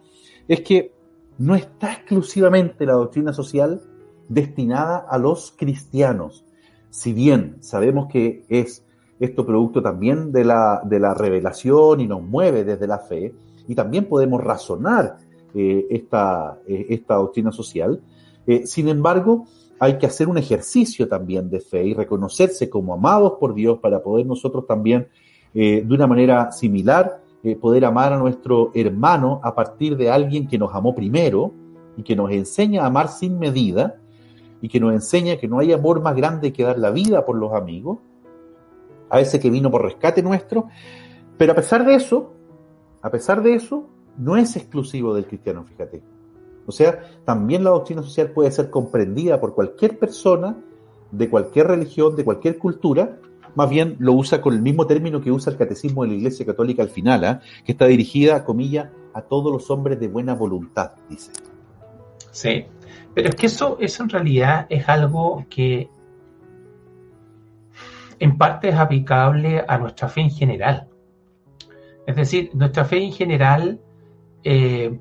es 0.48 0.62
que 0.62 0.91
no 1.38 1.55
está 1.55 1.94
exclusivamente 1.94 2.86
la 2.86 2.94
doctrina 2.94 3.34
social 3.34 3.82
destinada 4.27 5.05
a 5.10 5.17
los 5.17 5.53
cristianos. 5.55 6.46
Si 6.89 7.13
bien 7.13 7.58
sabemos 7.60 8.08
que 8.08 8.46
es 8.50 8.86
esto 9.20 9.46
producto 9.46 9.82
también 9.82 10.32
de 10.32 10.44
la, 10.44 10.82
de 10.84 11.00
la 11.00 11.13
revelación 11.13 12.01
y 12.01 12.08
nos 12.08 12.22
mueve 12.22 12.63
desde 12.63 12.88
la 12.88 13.00
fe, 13.00 13.34
y 13.67 13.75
también 13.75 14.05
podemos 14.05 14.44
razonar 14.44 15.17
eh, 15.53 15.88
esta, 15.89 16.60
eh, 16.67 16.86
esta 16.89 17.15
doctrina 17.15 17.51
social, 17.51 18.01
eh, 18.48 18.66
sin 18.66 18.88
embargo, 18.88 19.46
hay 19.80 19.98
que 19.98 20.06
hacer 20.06 20.28
un 20.28 20.38
ejercicio 20.38 21.08
también 21.08 21.50
de 21.50 21.60
fe 21.60 21.86
y 21.86 21.94
reconocerse 21.94 22.70
como 22.70 22.94
amados 22.94 23.34
por 23.40 23.54
Dios 23.54 23.80
para 23.80 24.02
poder 24.02 24.25
nosotros 24.25 24.66
también, 24.66 25.08
de 25.54 25.88
una 25.90 26.06
manera 26.06 26.52
similar, 26.52 27.22
poder 27.62 27.86
amar 27.86 28.12
a 28.12 28.18
nuestro 28.18 28.72
hermano 28.74 29.40
a 29.42 29.56
partir 29.56 29.96
de 29.96 30.10
alguien 30.10 30.48
que 30.48 30.58
nos 30.58 30.75
amó 30.75 30.94
primero 30.94 31.54
y 31.96 32.04
que 32.04 32.16
nos 32.16 32.32
enseña 32.32 32.84
a 32.84 32.88
amar 32.88 33.08
sin 33.08 33.40
medida 33.40 33.98
y 34.62 34.68
que 34.68 34.80
nos 34.80 34.94
enseña 34.94 35.38
que 35.38 35.48
no 35.48 35.60
hay 35.60 35.72
amor 35.72 36.02
más 36.02 36.16
grande 36.16 36.52
que 36.52 36.64
dar 36.64 36.78
la 36.80 36.92
vida 36.92 37.25
por 37.25 37.36
los 37.36 37.54
amigos, 37.54 38.00
a 39.10 39.20
ese 39.20 39.40
que 39.40 39.50
vino 39.50 39.70
por 39.70 39.84
rescate 39.84 40.24
nuestro, 40.24 40.68
pero 41.38 41.52
a 41.52 41.56
pesar 41.56 41.86
de 41.86 41.96
eso, 41.96 42.34
a 43.02 43.10
pesar 43.12 43.44
de 43.44 43.54
eso, 43.54 43.88
no 44.18 44.38
es 44.38 44.56
exclusivo 44.56 45.14
del 45.14 45.28
cristiano, 45.28 45.64
fíjate. 45.64 46.14
O 46.65 46.72
sea, 46.72 47.00
también 47.25 47.63
la 47.63 47.72
doctrina 47.72 48.01
social 48.01 48.31
puede 48.31 48.51
ser 48.51 48.69
comprendida 48.69 49.39
por 49.39 49.53
cualquier 49.53 50.00
persona 50.00 50.57
de 51.12 51.29
cualquier 51.29 51.67
religión, 51.67 52.15
de 52.15 52.25
cualquier 52.25 52.57
cultura, 52.57 53.17
más 53.55 53.69
bien 53.69 53.95
lo 54.00 54.13
usa 54.13 54.41
con 54.41 54.53
el 54.53 54.62
mismo 54.62 54.86
término 54.86 55.22
que 55.22 55.31
usa 55.31 55.51
el 55.51 55.57
catecismo 55.57 56.03
de 56.03 56.10
la 56.10 56.15
Iglesia 56.15 56.45
Católica 56.45 56.84
al 56.84 56.89
final, 56.89 57.24
¿ah? 57.24 57.41
que 57.63 57.72
está 57.72 57.86
dirigida, 57.86 58.43
comillas, 58.43 58.89
a 59.13 59.22
todos 59.22 59.51
los 59.51 59.69
hombres 59.72 60.00
de 60.00 60.10
buena 60.10 60.36
voluntad, 60.36 60.91
dice. 61.10 61.31
Sí, 62.31 62.65
pero 63.13 63.29
es 63.29 63.36
que 63.36 63.45
eso, 63.45 63.77
eso 63.79 64.03
en 64.03 64.10
realidad 64.10 64.67
es 64.69 64.89
algo 64.89 65.45
que 65.50 65.89
en 68.19 68.38
parte 68.38 68.69
es 68.69 68.75
aplicable 68.75 69.63
a 69.65 69.77
nuestra 69.77 70.10
fe 70.10 70.22
en 70.22 70.31
general. 70.31 70.89
Es 72.05 72.15
decir, 72.15 72.51
nuestra 72.53 72.84
fe 72.84 73.03
en 73.03 73.13
general 73.13 73.79
eh, 74.43 75.00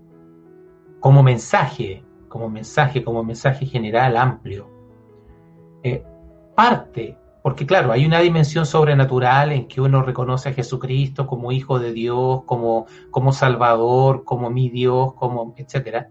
como 1.04 1.22
mensaje, 1.22 2.02
como 2.28 2.48
mensaje, 2.48 3.04
como 3.04 3.22
mensaje 3.22 3.66
general 3.66 4.16
amplio, 4.16 4.70
eh, 5.82 6.02
parte, 6.54 7.18
porque 7.42 7.66
claro, 7.66 7.92
hay 7.92 8.06
una 8.06 8.20
dimensión 8.20 8.64
sobrenatural 8.64 9.52
en 9.52 9.68
que 9.68 9.82
uno 9.82 10.02
reconoce 10.02 10.48
a 10.48 10.54
Jesucristo 10.54 11.26
como 11.26 11.52
Hijo 11.52 11.78
de 11.78 11.92
Dios, 11.92 12.44
como, 12.46 12.86
como 13.10 13.32
Salvador, 13.32 14.24
como 14.24 14.48
mi 14.48 14.70
Dios, 14.70 15.12
como 15.12 15.52
etcétera 15.58 16.08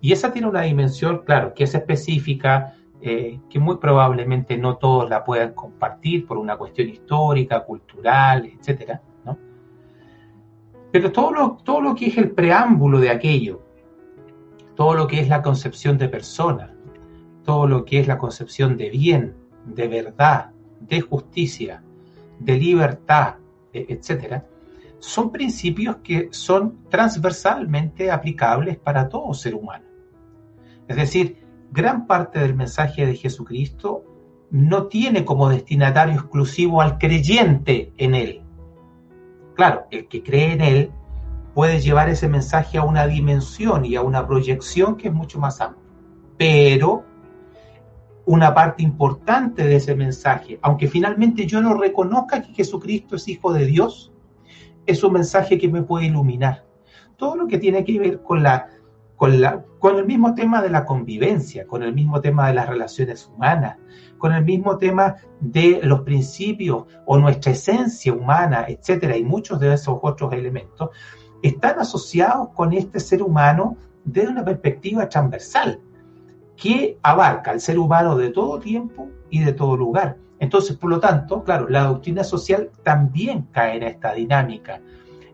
y 0.00 0.12
esa 0.12 0.32
tiene 0.32 0.46
una 0.46 0.62
dimensión, 0.62 1.22
claro, 1.24 1.52
que 1.52 1.64
es 1.64 1.74
específica, 1.74 2.76
eh, 3.00 3.40
que 3.50 3.58
muy 3.58 3.78
probablemente 3.78 4.56
no 4.56 4.76
todos 4.76 5.10
la 5.10 5.24
puedan 5.24 5.54
compartir 5.54 6.24
por 6.24 6.38
una 6.38 6.56
cuestión 6.56 6.88
histórica, 6.88 7.64
cultural, 7.64 8.46
etcétera, 8.46 9.02
¿no? 9.24 9.36
Pero 10.92 11.10
todo 11.10 11.32
lo, 11.32 11.56
todo 11.64 11.80
lo 11.80 11.96
que 11.96 12.06
es 12.06 12.16
el 12.16 12.30
preámbulo 12.30 13.00
de 13.00 13.10
aquello, 13.10 13.63
todo 14.74 14.94
lo 14.94 15.06
que 15.06 15.20
es 15.20 15.28
la 15.28 15.42
concepción 15.42 15.98
de 15.98 16.08
persona, 16.08 16.74
todo 17.44 17.66
lo 17.66 17.84
que 17.84 18.00
es 18.00 18.08
la 18.08 18.18
concepción 18.18 18.76
de 18.76 18.90
bien, 18.90 19.34
de 19.64 19.88
verdad, 19.88 20.50
de 20.80 21.00
justicia, 21.00 21.82
de 22.38 22.56
libertad, 22.56 23.36
e, 23.72 23.86
etcétera, 23.88 24.46
son 24.98 25.30
principios 25.30 25.96
que 25.96 26.28
son 26.32 26.78
transversalmente 26.88 28.10
aplicables 28.10 28.78
para 28.78 29.08
todo 29.08 29.34
ser 29.34 29.54
humano. 29.54 29.84
Es 30.88 30.96
decir, 30.96 31.44
gran 31.70 32.06
parte 32.06 32.38
del 32.38 32.54
mensaje 32.54 33.06
de 33.06 33.14
Jesucristo 33.14 34.04
no 34.50 34.86
tiene 34.86 35.24
como 35.24 35.48
destinatario 35.48 36.14
exclusivo 36.14 36.80
al 36.80 36.98
creyente 36.98 37.92
en 37.96 38.14
él. 38.14 38.42
Claro, 39.54 39.86
el 39.90 40.08
que 40.08 40.22
cree 40.22 40.52
en 40.52 40.60
él 40.60 40.90
puede 41.54 41.80
llevar 41.80 42.08
ese 42.08 42.28
mensaje 42.28 42.78
a 42.78 42.84
una 42.84 43.06
dimensión 43.06 43.84
y 43.84 43.96
a 43.96 44.02
una 44.02 44.26
proyección 44.26 44.96
que 44.96 45.08
es 45.08 45.14
mucho 45.14 45.38
más 45.38 45.60
amplia. 45.60 45.84
Pero 46.36 47.04
una 48.26 48.54
parte 48.54 48.82
importante 48.82 49.64
de 49.64 49.76
ese 49.76 49.94
mensaje, 49.94 50.58
aunque 50.62 50.88
finalmente 50.88 51.46
yo 51.46 51.60
no 51.60 51.74
reconozca 51.74 52.42
que 52.42 52.52
Jesucristo 52.52 53.16
es 53.16 53.28
hijo 53.28 53.52
de 53.52 53.66
Dios, 53.66 54.12
es 54.86 55.02
un 55.04 55.12
mensaje 55.12 55.58
que 55.58 55.68
me 55.68 55.82
puede 55.82 56.06
iluminar. 56.06 56.64
Todo 57.16 57.36
lo 57.36 57.46
que 57.46 57.58
tiene 57.58 57.84
que 57.84 57.98
ver 57.98 58.22
con 58.22 58.42
la 58.42 58.68
con, 59.16 59.40
la, 59.40 59.64
con 59.78 59.96
el 59.96 60.06
mismo 60.06 60.34
tema 60.34 60.60
de 60.60 60.70
la 60.70 60.84
convivencia, 60.84 61.66
con 61.66 61.82
el 61.82 61.94
mismo 61.94 62.20
tema 62.20 62.48
de 62.48 62.54
las 62.54 62.68
relaciones 62.68 63.26
humanas, 63.26 63.78
con 64.18 64.32
el 64.32 64.44
mismo 64.44 64.76
tema 64.78 65.16
de 65.40 65.80
los 65.82 66.00
principios 66.00 66.84
o 67.06 67.18
nuestra 67.18 67.52
esencia 67.52 68.12
humana, 68.12 68.64
etcétera, 68.68 69.16
y 69.16 69.24
muchos 69.24 69.60
de 69.60 69.72
esos 69.72 69.98
otros 70.02 70.32
elementos, 70.32 70.90
están 71.44 71.78
asociados 71.78 72.48
con 72.54 72.72
este 72.72 72.98
ser 72.98 73.22
humano 73.22 73.76
desde 74.02 74.30
una 74.30 74.44
perspectiva 74.44 75.06
transversal 75.10 75.78
que 76.56 76.98
abarca 77.02 77.50
al 77.50 77.60
ser 77.60 77.78
humano 77.78 78.16
de 78.16 78.30
todo 78.30 78.58
tiempo 78.58 79.10
y 79.28 79.40
de 79.40 79.52
todo 79.52 79.76
lugar. 79.76 80.16
Entonces, 80.38 80.74
por 80.78 80.88
lo 80.88 81.00
tanto, 81.00 81.44
claro, 81.44 81.68
la 81.68 81.84
doctrina 81.84 82.24
social 82.24 82.70
también 82.82 83.46
cae 83.52 83.76
en 83.76 83.82
esta 83.82 84.14
dinámica. 84.14 84.80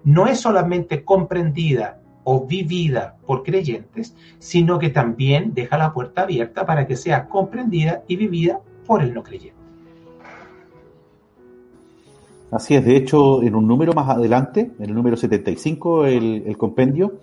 No 0.03 0.27
es 0.27 0.41
solamente 0.41 1.05
comprendida 1.05 2.01
o 2.25 2.45
vivida 2.45 3.17
por 3.25 3.45
creyentes, 3.45 4.17
sino 4.41 4.81
que 4.81 4.89
también 4.89 5.55
deja 5.55 5.79
la 5.79 5.93
puerta 5.93 6.23
abierta 6.23 6.67
para 6.67 6.89
que 6.89 6.97
sea 6.97 7.29
comprendida 7.29 8.03
y 8.09 8.17
vivida 8.17 8.61
por 8.85 9.01
el 9.01 9.15
no 9.15 9.23
creyente. 9.23 9.60
Así 12.51 12.75
es, 12.75 12.85
de 12.85 12.97
hecho, 12.97 13.43
en 13.43 13.55
un 13.55 13.67
número 13.67 13.93
más 13.93 14.09
adelante, 14.09 14.73
en 14.79 14.85
el 14.89 14.95
número 14.95 15.17
75, 15.17 16.07
el, 16.07 16.43
el 16.47 16.57
compendio, 16.57 17.21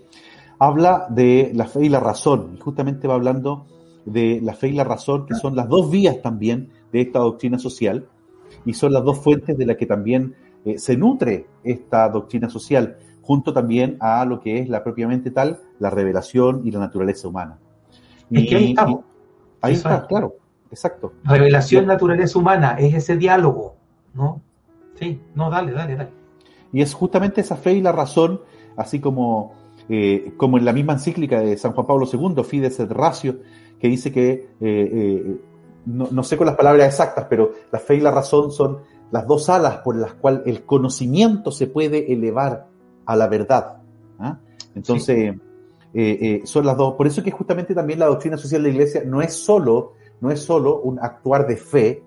habla 0.60 1.08
de 1.10 1.52
la 1.54 1.66
fe 1.66 1.86
y 1.86 1.90
la 1.90 2.00
razón, 2.00 2.54
y 2.56 2.60
justamente 2.60 3.08
va 3.08 3.16
hablando 3.16 3.66
de 4.06 4.40
la 4.42 4.54
fe 4.54 4.70
y 4.70 4.74
la 4.74 4.86
razón, 4.86 5.26
que 5.26 5.36
son 5.36 5.56
las 5.56 5.68
dos 5.68 5.92
vías 5.92 6.22
también 6.22 6.70
de 6.92 7.02
esta 7.02 7.20
doctrina 7.20 7.60
social, 7.60 8.08
y 8.66 8.74
son 8.74 8.94
las 8.94 9.04
dos 9.04 9.20
fuentes 9.20 9.58
de 9.58 9.66
las 9.66 9.76
que 9.76 9.86
también 9.86 10.36
eh, 10.64 10.78
se 10.78 10.96
nutre 10.96 11.46
esta 11.64 12.10
doctrina 12.10 12.50
social, 12.50 12.98
junto 13.22 13.54
también 13.54 13.98
a 14.00 14.24
lo 14.26 14.40
que 14.40 14.60
es 14.60 14.70
la 14.70 14.84
propiamente 14.84 15.32
tal, 15.32 15.60
la 15.80 15.90
revelación 15.90 16.62
y 16.66 16.72
la 16.72 16.80
naturaleza 16.80 17.28
humana. 17.28 17.58
Y, 18.30 18.54
ahí 18.54 18.70
estamos. 18.70 19.02
ahí 19.62 19.74
está, 19.74 20.08
claro, 20.08 20.36
exacto. 20.72 21.14
Revelación, 21.24 21.86
naturaleza 21.86 22.40
humana, 22.40 22.78
es 22.80 22.94
ese 22.94 23.18
diálogo, 23.18 23.76
¿no? 24.14 24.42
Sí, 25.00 25.22
no, 25.36 25.50
dale, 25.50 25.72
dale, 25.72 25.96
dale. 25.96 26.10
Y 26.72 26.82
es 26.82 26.94
justamente 26.94 27.42
esa 27.42 27.56
fe 27.56 27.74
y 27.74 27.82
la 27.82 27.92
razón, 27.92 28.42
así 28.76 29.00
como, 29.00 29.54
eh, 29.90 30.34
como 30.38 30.58
en 30.58 30.66
la 30.66 30.74
misma 30.74 30.94
encíclica 30.94 31.40
de 31.40 31.58
San 31.58 31.74
Juan 31.74 31.88
Pablo 31.88 32.08
II, 32.12 32.44
Fides 32.44 32.80
et 32.80 32.92
Ratio, 32.92 33.40
que 33.80 33.88
dice 33.88 34.12
que, 34.12 34.32
eh, 34.32 34.50
eh, 34.60 35.38
no, 35.86 36.10
no, 36.12 36.24
sé 36.24 36.36
con 36.36 36.48
las 36.48 36.56
palabras 36.56 36.88
exactas, 36.88 37.28
pero 37.30 37.54
la 37.72 37.80
fe 37.80 37.96
y 37.96 38.02
la 38.02 38.12
razón 38.12 38.52
son 38.52 38.80
las 39.12 39.26
dos 39.26 39.50
alas 39.50 39.78
por 39.78 39.96
las 39.96 40.14
cuales 40.14 40.42
el 40.46 40.64
conocimiento 40.64 41.52
se 41.52 41.68
puede 41.68 42.12
elevar 42.12 42.68
a 43.06 43.16
la 43.16 43.28
verdad. 43.28 43.78
¿ah? 44.20 44.40
Entonces, 44.76 45.36
sí. 45.94 46.42
son 46.44 46.66
las 46.66 46.76
dos. 46.76 46.96
Por 46.96 47.08
eso 47.08 47.24
que 47.24 47.32
justamente 47.32 47.74
también 47.74 48.00
la 48.00 48.08
doctrina 48.08 48.36
social 48.36 48.64
de 48.64 48.70
la 48.70 48.74
Iglesia 48.74 49.04
no 49.06 49.22
es 49.22 49.34
solo, 49.34 49.94
no 50.20 50.30
es 50.30 50.42
solo 50.42 50.82
un 50.82 51.00
actuar 51.00 51.48
de 51.48 51.56
fe, 51.56 52.04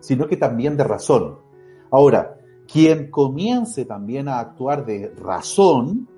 sino 0.00 0.26
que 0.26 0.36
también 0.36 0.76
de 0.76 0.84
razón. 0.84 1.49
Ahora, 1.90 2.36
quien 2.70 3.10
comience 3.10 3.84
también 3.84 4.28
a 4.28 4.38
actuar 4.38 4.84
de 4.86 5.12
razón 5.16 6.08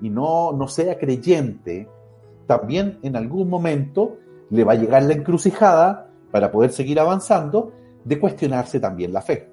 y 0.00 0.10
no, 0.10 0.52
no 0.52 0.66
sea 0.66 0.98
creyente, 0.98 1.88
también 2.46 2.98
en 3.02 3.16
algún 3.16 3.48
momento 3.48 4.18
le 4.50 4.64
va 4.64 4.72
a 4.72 4.76
llegar 4.76 5.04
la 5.04 5.14
encrucijada 5.14 6.10
para 6.30 6.50
poder 6.50 6.72
seguir 6.72 6.98
avanzando 6.98 7.72
de 8.04 8.18
cuestionarse 8.18 8.80
también 8.80 9.12
la 9.12 9.22
fe. 9.22 9.48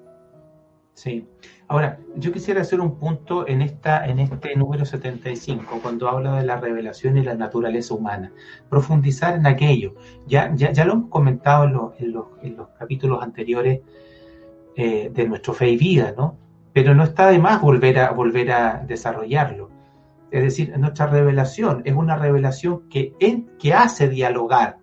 Sí. 0.94 1.28
Ahora, 1.68 2.00
yo 2.16 2.32
quisiera 2.32 2.62
hacer 2.62 2.80
un 2.80 2.98
punto 2.98 3.46
en, 3.46 3.62
esta, 3.62 4.06
en 4.06 4.18
este 4.18 4.56
número 4.56 4.84
75, 4.84 5.78
cuando 5.80 6.08
habla 6.08 6.38
de 6.38 6.44
la 6.44 6.56
revelación 6.56 7.18
y 7.18 7.22
la 7.22 7.34
naturaleza 7.34 7.94
humana. 7.94 8.32
Profundizar 8.68 9.36
en 9.36 9.46
aquello. 9.46 9.94
Ya, 10.26 10.52
ya, 10.56 10.72
ya 10.72 10.84
lo 10.84 10.94
hemos 10.94 11.10
comentado 11.10 11.66
en 11.66 11.72
los, 11.74 12.00
en 12.00 12.12
los, 12.12 12.26
en 12.42 12.56
los 12.56 12.68
capítulos 12.70 13.22
anteriores 13.22 13.80
eh, 14.80 15.10
de 15.12 15.26
nuestro 15.26 15.54
fe 15.54 15.70
y 15.70 15.76
vida, 15.76 16.14
¿no? 16.16 16.38
Pero 16.72 16.94
no 16.94 17.02
está 17.02 17.26
de 17.32 17.40
más 17.40 17.60
volver 17.60 17.98
a, 17.98 18.12
volver 18.12 18.52
a 18.52 18.84
desarrollarlo. 18.86 19.70
Es 20.30 20.40
decir, 20.40 20.78
nuestra 20.78 21.08
revelación 21.08 21.82
es 21.84 21.96
una 21.96 22.14
revelación 22.14 22.88
que, 22.88 23.12
que 23.58 23.74
hace 23.74 24.08
dialogar 24.08 24.78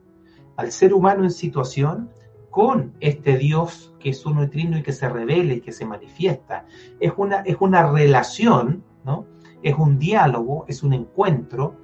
al 0.58 0.74
ser 0.74 0.94
humano 0.94 1.24
en 1.24 1.32
situación 1.32 2.10
con 2.50 2.96
este 3.00 3.38
Dios 3.38 3.96
que 3.98 4.10
es 4.10 4.26
uno 4.26 4.44
y 4.44 4.68
y 4.76 4.84
que 4.84 4.92
se 4.92 5.08
revela 5.08 5.54
y 5.54 5.62
que 5.62 5.72
se 5.72 5.86
manifiesta. 5.86 6.66
Es 7.00 7.14
una, 7.16 7.38
es 7.44 7.56
una 7.62 7.90
relación, 7.90 8.84
¿no? 9.06 9.28
Es 9.64 9.76
un 9.76 9.98
diálogo, 9.98 10.66
es 10.68 10.84
un 10.84 10.92
encuentro, 10.92 11.78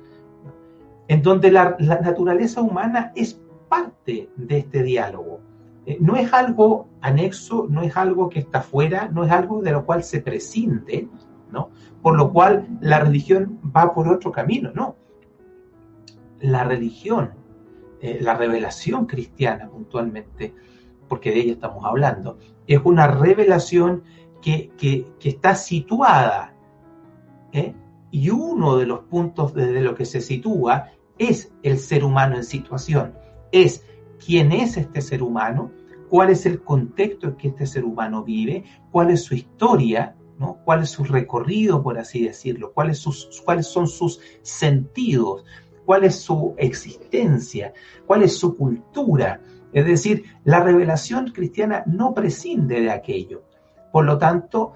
en 1.08 1.22
donde 1.22 1.50
la 1.50 1.78
naturaleza 1.80 2.62
humana 2.62 3.14
es 3.16 3.40
parte 3.70 4.30
de 4.36 4.58
este 4.58 4.84
diálogo. 4.84 5.40
Eh, 5.86 5.98
no 6.00 6.16
es 6.16 6.32
algo 6.34 6.88
anexo, 7.02 7.68
no 7.70 7.82
es 7.82 7.96
algo 7.98 8.30
que 8.30 8.40
está 8.40 8.62
fuera, 8.62 9.10
no 9.12 9.24
es 9.24 9.32
algo 9.32 9.62
de 9.62 9.72
lo 9.72 9.86
cual 9.86 10.04
se 10.04 10.22
prescinde, 10.22 11.08
¿no? 11.52 11.70
Por 12.02 12.18
lo 12.18 12.32
cual 12.32 12.68
la 12.82 13.00
religión 13.00 13.60
va 13.76 13.94
por 13.94 14.08
otro 14.08 14.32
camino, 14.32 14.72
no. 14.74 14.96
La 16.40 16.64
religión 16.64 17.42
eh, 18.04 18.18
la 18.20 18.34
revelación 18.34 19.06
cristiana 19.06 19.70
puntualmente, 19.70 20.56
porque 21.08 21.30
de 21.30 21.42
ella 21.42 21.54
estamos 21.54 21.86
hablando, 21.86 22.40
es 22.66 22.80
una 22.84 23.06
revelación 23.06 24.02
que, 24.42 24.72
que, 24.76 25.06
que 25.20 25.30
está 25.30 25.54
situada. 25.54 26.56
¿eh? 27.52 27.76
Y 28.10 28.32
uno 28.32 28.78
de 28.78 28.88
los 28.88 29.02
puntos 29.02 29.54
desde 29.54 29.82
lo 29.82 29.94
que 29.94 30.06
se 30.06 30.20
sitúa 30.20 30.88
es 31.20 31.54
el 31.62 31.78
ser 31.78 32.04
humano 32.04 32.38
en 32.38 32.44
situación, 32.44 33.14
es 33.52 33.86
quién 34.24 34.52
es 34.52 34.78
este 34.78 35.02
ser 35.02 35.24
humano, 35.24 35.72
cuál 36.10 36.30
es 36.30 36.46
el 36.46 36.62
contexto 36.62 37.28
en 37.28 37.36
que 37.36 37.48
este 37.50 37.66
ser 37.66 37.86
humano 37.86 38.24
vive, 38.24 38.66
cuál 38.92 39.12
es 39.12 39.24
su 39.24 39.36
historia, 39.36 40.16
¿no? 40.38 40.60
cuál 40.66 40.84
es 40.84 40.90
su 40.90 41.04
recorrido, 41.04 41.82
por 41.82 41.98
así 41.98 42.24
decirlo, 42.24 42.74
cuáles, 42.74 43.06
cuáles 43.46 43.68
son 43.68 43.88
sus 43.88 44.20
sentidos, 44.42 45.46
cuál 45.86 46.04
es 46.04 46.16
su 46.16 46.54
existencia, 46.58 47.74
cuál 48.06 48.24
es 48.24 48.38
su 48.38 48.56
cultura. 48.56 49.42
Es 49.74 49.86
decir, 49.86 50.26
la 50.44 50.62
revelación 50.62 51.32
cristiana 51.32 51.84
no 51.86 52.14
prescinde 52.14 52.82
de 52.82 52.92
aquello. 52.92 53.44
Por 53.92 54.06
lo 54.06 54.18
tanto, 54.18 54.74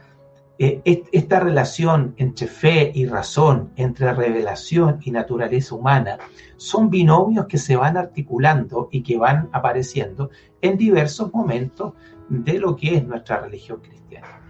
eh, 0.57 0.81
esta 1.11 1.39
relación 1.39 2.13
entre 2.17 2.47
fe 2.47 2.91
y 2.93 3.05
razón, 3.05 3.71
entre 3.75 4.13
revelación 4.13 4.99
y 5.03 5.11
naturaleza 5.11 5.75
humana, 5.75 6.17
son 6.57 6.89
binomios 6.89 7.45
que 7.47 7.57
se 7.57 7.75
van 7.75 7.97
articulando 7.97 8.89
y 8.91 9.03
que 9.03 9.17
van 9.17 9.49
apareciendo 9.51 10.29
en 10.61 10.77
diversos 10.77 11.33
momentos 11.33 11.93
de 12.29 12.59
lo 12.59 12.75
que 12.75 12.95
es 12.95 13.05
nuestra 13.05 13.41
religión 13.41 13.81
cristiana. 13.81 14.41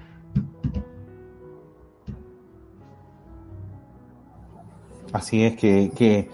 Así 5.11 5.43
es 5.43 5.55
que, 5.55 5.91
que 5.95 6.29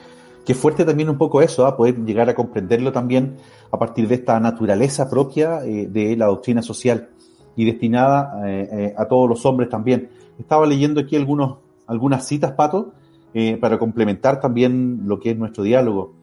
Qué 0.46 0.56
fuerte 0.56 0.86
también 0.86 1.10
un 1.10 1.18
poco 1.18 1.42
eso, 1.42 1.68
¿eh? 1.68 1.72
poder 1.78 2.04
llegar 2.04 2.28
a 2.30 2.34
comprenderlo 2.34 2.92
también 2.92 3.38
a 3.72 3.78
partir 3.78 4.08
de 4.08 4.16
esta 4.16 4.40
naturaleza 4.40 5.10
propia 5.10 5.64
eh, 5.64 5.88
de 5.88 6.16
la 6.18 6.26
doctrina 6.26 6.64
social 6.64 7.10
y 7.56 7.66
destinada 7.66 8.48
eh, 8.48 8.70
eh 8.72 8.94
a 8.98 9.06
todos 9.06 9.30
los 9.30 9.46
hombres 9.46 9.70
también. 9.70 10.10
Estaba 10.40 10.66
leyendo 10.66 11.02
aquí 11.02 11.16
algunos, 11.16 11.58
algunas 11.88 12.28
citas, 12.28 12.54
Pato, 12.54 12.94
eh, 13.34 13.58
para 13.58 13.78
complementar 13.78 14.40
también 14.40 15.02
lo 15.06 15.20
que 15.20 15.32
es 15.32 15.38
nuestro 15.38 15.64
diálogo. 15.64 16.14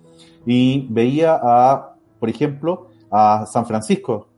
Y 0.46 0.86
veía 0.90 1.38
a, 1.40 1.94
por 2.18 2.28
ejemplo, 2.28 2.88
a 3.10 3.46
San 3.46 3.66
Francisco 3.66 4.28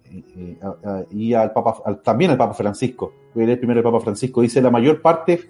y 1.13 1.35
al 1.35 1.53
Papa, 1.53 2.01
también 2.03 2.33
al 2.33 2.37
Papa 2.37 2.55
Francisco. 2.55 3.13
El 3.35 3.59
primero 3.59 3.81
el 3.81 3.85
Papa 3.85 4.01
Francisco 4.01 4.43
dice 4.43 4.61
la 4.61 4.71
mayor 4.71 5.01
parte 5.01 5.41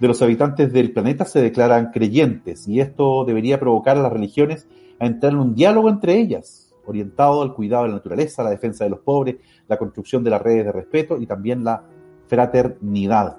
de 0.00 0.08
los 0.08 0.20
habitantes 0.22 0.72
del 0.72 0.92
planeta 0.92 1.24
se 1.24 1.40
declaran 1.40 1.90
creyentes 1.92 2.66
y 2.66 2.80
esto 2.80 3.24
debería 3.24 3.60
provocar 3.60 3.98
a 3.98 4.02
las 4.02 4.12
religiones 4.12 4.66
a 4.98 5.06
entrar 5.06 5.32
en 5.32 5.38
un 5.38 5.54
diálogo 5.54 5.88
entre 5.88 6.18
ellas, 6.18 6.69
orientado 6.86 7.42
al 7.42 7.54
cuidado 7.54 7.84
de 7.84 7.90
la 7.90 7.96
naturaleza, 7.96 8.42
la 8.42 8.50
defensa 8.50 8.84
de 8.84 8.90
los 8.90 9.00
pobres, 9.00 9.36
la 9.68 9.78
construcción 9.78 10.24
de 10.24 10.30
las 10.30 10.42
redes 10.42 10.64
de 10.66 10.72
respeto 10.72 11.18
y 11.18 11.26
también 11.26 11.64
la 11.64 11.84
fraternidad. 12.28 13.38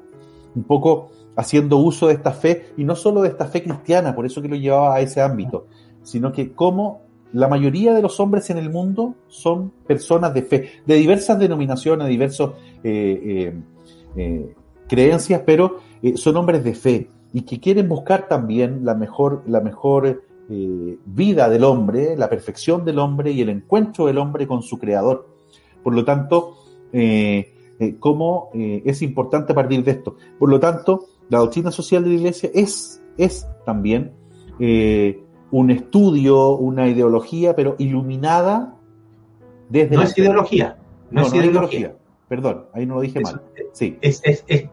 Un 0.55 0.63
poco 0.63 1.09
haciendo 1.35 1.77
uso 1.77 2.07
de 2.07 2.13
esta 2.13 2.31
fe 2.31 2.73
y 2.77 2.83
no 2.83 2.95
solo 2.95 3.21
de 3.21 3.29
esta 3.29 3.45
fe 3.45 3.63
cristiana, 3.63 4.13
por 4.15 4.25
eso 4.25 4.41
que 4.41 4.49
lo 4.49 4.55
llevaba 4.55 4.95
a 4.95 5.01
ese 5.01 5.21
ámbito, 5.21 5.67
sino 6.03 6.31
que 6.31 6.53
cómo 6.53 7.01
la 7.33 7.47
mayoría 7.47 7.93
de 7.93 8.01
los 8.01 8.19
hombres 8.19 8.49
en 8.49 8.57
el 8.57 8.69
mundo 8.69 9.15
son 9.27 9.71
personas 9.87 10.33
de 10.33 10.41
fe, 10.41 10.69
de 10.85 10.95
diversas 10.95 11.39
denominaciones, 11.39 12.05
de 12.05 12.11
diversas 12.11 12.49
eh, 12.83 13.53
eh, 14.15 14.53
creencias, 14.87 15.41
pero 15.45 15.77
son 16.15 16.35
hombres 16.35 16.63
de 16.63 16.73
fe 16.73 17.09
y 17.33 17.43
que 17.43 17.59
quieren 17.59 17.87
buscar 17.87 18.27
también 18.27 18.83
la 18.83 18.95
mejor, 18.95 19.43
la 19.47 19.61
mejor 19.61 20.23
vida 20.49 21.49
del 21.49 21.63
hombre, 21.63 22.15
la 22.17 22.29
perfección 22.29 22.83
del 22.83 22.99
hombre 22.99 23.31
y 23.31 23.41
el 23.41 23.49
encuentro 23.49 24.07
del 24.07 24.17
hombre 24.17 24.47
con 24.47 24.61
su 24.63 24.77
creador. 24.77 25.27
Por 25.83 25.93
lo 25.93 26.03
tanto, 26.03 26.57
cómo 27.99 28.49
es 28.53 29.01
importante 29.01 29.53
partir 29.53 29.83
de 29.83 29.91
esto. 29.91 30.17
Por 30.37 30.49
lo 30.49 30.59
tanto, 30.59 31.05
la 31.31 31.39
doctrina 31.39 31.71
social 31.71 32.03
de 32.03 32.09
la 32.09 32.15
Iglesia 32.15 32.49
es, 32.53 33.01
es 33.17 33.47
también 33.65 34.11
eh, 34.59 35.23
un 35.49 35.71
estudio, 35.71 36.51
una 36.57 36.87
ideología, 36.87 37.55
pero 37.55 37.75
iluminada 37.79 38.75
desde... 39.69 39.95
No 39.95 40.03
es 40.03 40.17
ideología. 40.17 40.77
No, 41.09 41.21
es 41.21 41.33
ideología. 41.33 41.95
Perdón, 42.27 42.65
ahí 42.73 42.85
no 42.85 42.95
lo 42.95 43.01
dije 43.01 43.21
mal. 43.21 43.41
Sí. 43.71 43.97
Es, 44.01 44.21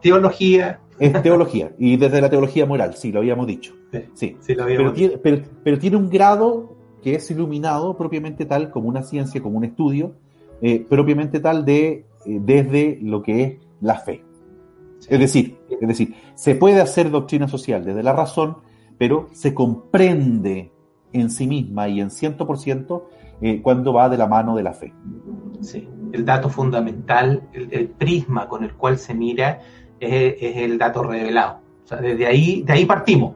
teología. 0.01 0.79
Es 0.99 1.21
teología. 1.21 1.71
Y 1.77 1.97
desde 1.97 2.21
la 2.21 2.29
teología 2.29 2.65
moral, 2.65 2.95
sí, 2.95 3.11
lo 3.11 3.19
habíamos 3.19 3.47
dicho. 3.47 3.73
Sí, 4.13 4.37
pero, 4.45 4.93
Tiene, 4.93 5.17
pero, 5.17 5.79
tiene 5.79 5.97
un 5.97 6.09
grado 6.09 6.75
que 7.01 7.15
es 7.15 7.31
iluminado 7.31 7.97
propiamente 7.97 8.45
tal 8.45 8.69
como 8.69 8.89
una 8.89 9.03
ciencia, 9.03 9.41
como 9.41 9.57
un 9.57 9.63
estudio, 9.63 10.13
eh, 10.61 10.85
propiamente 10.87 11.39
tal 11.39 11.65
de 11.65 12.05
eh, 12.25 12.39
desde 12.41 12.99
lo 13.01 13.23
que 13.23 13.43
es 13.43 13.53
la 13.81 13.95
fe. 13.95 14.23
Es 15.07 15.19
decir, 15.19 15.57
es 15.69 15.87
decir, 15.87 16.13
se 16.35 16.55
puede 16.55 16.81
hacer 16.81 17.09
doctrina 17.09 17.47
social 17.47 17.85
desde 17.85 18.03
la 18.03 18.13
razón, 18.13 18.57
pero 18.97 19.29
se 19.31 19.53
comprende 19.53 20.71
en 21.13 21.29
sí 21.29 21.47
misma 21.47 21.87
y 21.87 22.01
en 22.01 22.11
ciento 22.11 22.45
por 22.45 22.59
ciento 22.59 23.09
eh, 23.41 23.61
cuando 23.61 23.93
va 23.93 24.09
de 24.09 24.17
la 24.17 24.27
mano 24.27 24.55
de 24.55 24.63
la 24.63 24.73
fe. 24.73 24.93
Sí, 25.61 25.87
el 26.11 26.25
dato 26.25 26.49
fundamental, 26.49 27.43
el, 27.53 27.87
prisma 27.87 28.47
con 28.47 28.63
el 28.63 28.73
cual 28.73 28.97
se 28.97 29.13
mira 29.13 29.61
es, 29.99 30.57
el 30.57 30.77
dato 30.77 31.03
revelado. 31.03 31.59
O 31.85 31.87
sea, 31.87 31.97
desde 31.97 32.25
ahí, 32.25 32.63
de 32.63 32.73
ahí 32.73 32.85
partimos. 32.85 33.35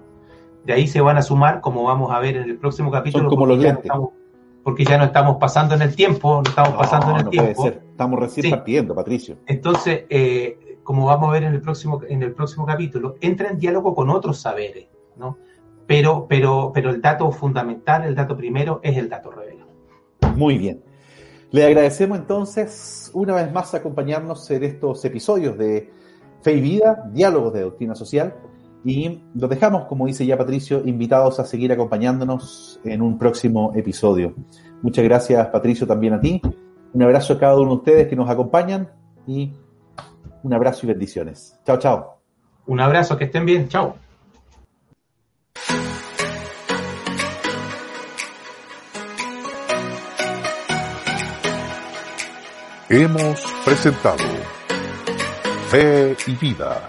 De 0.64 0.74
ahí 0.74 0.88
se 0.88 1.02
van 1.02 1.18
a 1.18 1.22
sumar, 1.22 1.62
como 1.62 1.84
vamos 1.84 2.12
a 2.12 2.20
ver 2.20 2.38
en 2.38 2.50
el 2.50 2.58
próximo 2.58 2.92
capítulo. 2.92 3.30
como 3.30 3.46
los 3.46 3.60
lentes. 3.60 3.92
porque 4.64 4.86
ya 4.86 4.98
no 4.98 5.06
estamos 5.06 5.38
pasando 5.38 5.76
en 5.76 5.82
el 5.82 5.96
tiempo, 5.96 6.42
no 6.44 6.50
estamos 6.50 6.74
pasando 6.74 7.12
en 7.12 7.18
el 7.18 7.30
tiempo. 7.30 7.54
Puede 7.54 7.72
ser. 7.74 7.84
Estamos 7.92 8.20
recién 8.20 8.50
partiendo, 8.50 8.96
Patricio. 8.96 9.38
Entonces, 9.46 10.06
eh, 10.10 10.80
como 10.84 11.06
vamos 11.06 11.30
a 11.30 11.34
ver 11.34 11.44
en 11.44 11.54
el 11.54 11.62
próximo, 11.62 12.02
en 12.08 12.24
el 12.24 12.34
próximo 12.34 12.66
capítulo, 12.66 13.16
entra 13.22 13.50
en 13.50 13.60
diálogo 13.60 13.94
con 13.94 14.10
otros 14.10 14.40
saberes, 14.40 14.88
¿no? 15.18 15.38
Pero, 15.86 16.28
pero, 16.30 16.72
pero 16.74 16.90
el 16.92 17.02
dato 17.02 17.30
fundamental, 17.32 18.06
el 18.06 18.16
dato 18.16 18.38
primero, 18.38 18.80
es 18.84 18.98
el 18.98 19.10
dato 19.10 19.32
revelado. 19.32 19.70
Muy 20.36 20.58
bien. 20.58 20.82
Le 21.52 21.66
agradecemos 21.66 22.18
entonces 22.18 23.12
una 23.14 23.36
vez 23.36 23.52
más 23.52 23.76
acompañarnos 23.76 24.50
en 24.50 24.64
estos 24.64 25.06
episodios 25.06 25.56
de 25.56 25.92
Fe 26.44 26.54
y 26.58 26.62
Vida, 26.62 27.10
Diálogos 27.12 27.54
de 27.54 27.62
Doctrina 27.62 27.96
Social, 27.96 28.36
y 28.86 29.22
los 29.34 29.50
dejamos, 29.50 29.86
como 29.86 30.06
dice 30.06 30.26
ya 30.26 30.38
Patricio, 30.38 30.82
invitados 30.86 31.40
a 31.40 31.46
seguir 31.46 31.72
acompañándonos 31.72 32.82
en 32.84 33.02
un 33.02 33.18
próximo 33.18 33.72
episodio. 33.76 34.36
Muchas 34.82 35.06
gracias, 35.06 35.48
Patricio, 35.48 35.88
también 35.88 36.14
a 36.14 36.20
ti. 36.20 36.42
Un 36.94 37.02
abrazo 37.02 37.34
a 37.34 37.40
cada 37.40 37.56
uno 37.58 37.70
de 37.70 37.76
ustedes 37.78 38.08
que 38.10 38.16
nos 38.16 38.30
acompañan 38.30 38.90
y 39.26 39.54
un 40.44 40.54
abrazo 40.54 40.86
y 40.86 40.90
bendiciones. 40.90 41.58
Chao, 41.66 41.80
chao. 41.80 42.20
Un 42.68 42.82
abrazo, 42.82 43.18
que 43.18 43.24
estén 43.24 43.46
bien. 43.46 43.70
Chao. 43.70 43.96
Hemos 52.90 53.42
presentado 53.66 54.24
Fe 55.74 56.16
y 56.28 56.36
Vida 56.36 56.88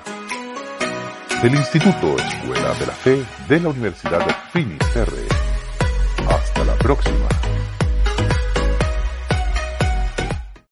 del 1.43 1.55
Instituto 1.55 2.17
Escuela 2.19 2.75
de 2.75 2.87
la 2.87 2.93
Fe 2.93 3.25
de 3.49 3.61
la 3.61 3.71
Universidad 3.71 4.27
de 4.27 4.35
Finisterre. 4.53 5.27
Hasta 6.29 6.65
la 6.67 6.75
próxima. 6.75 7.27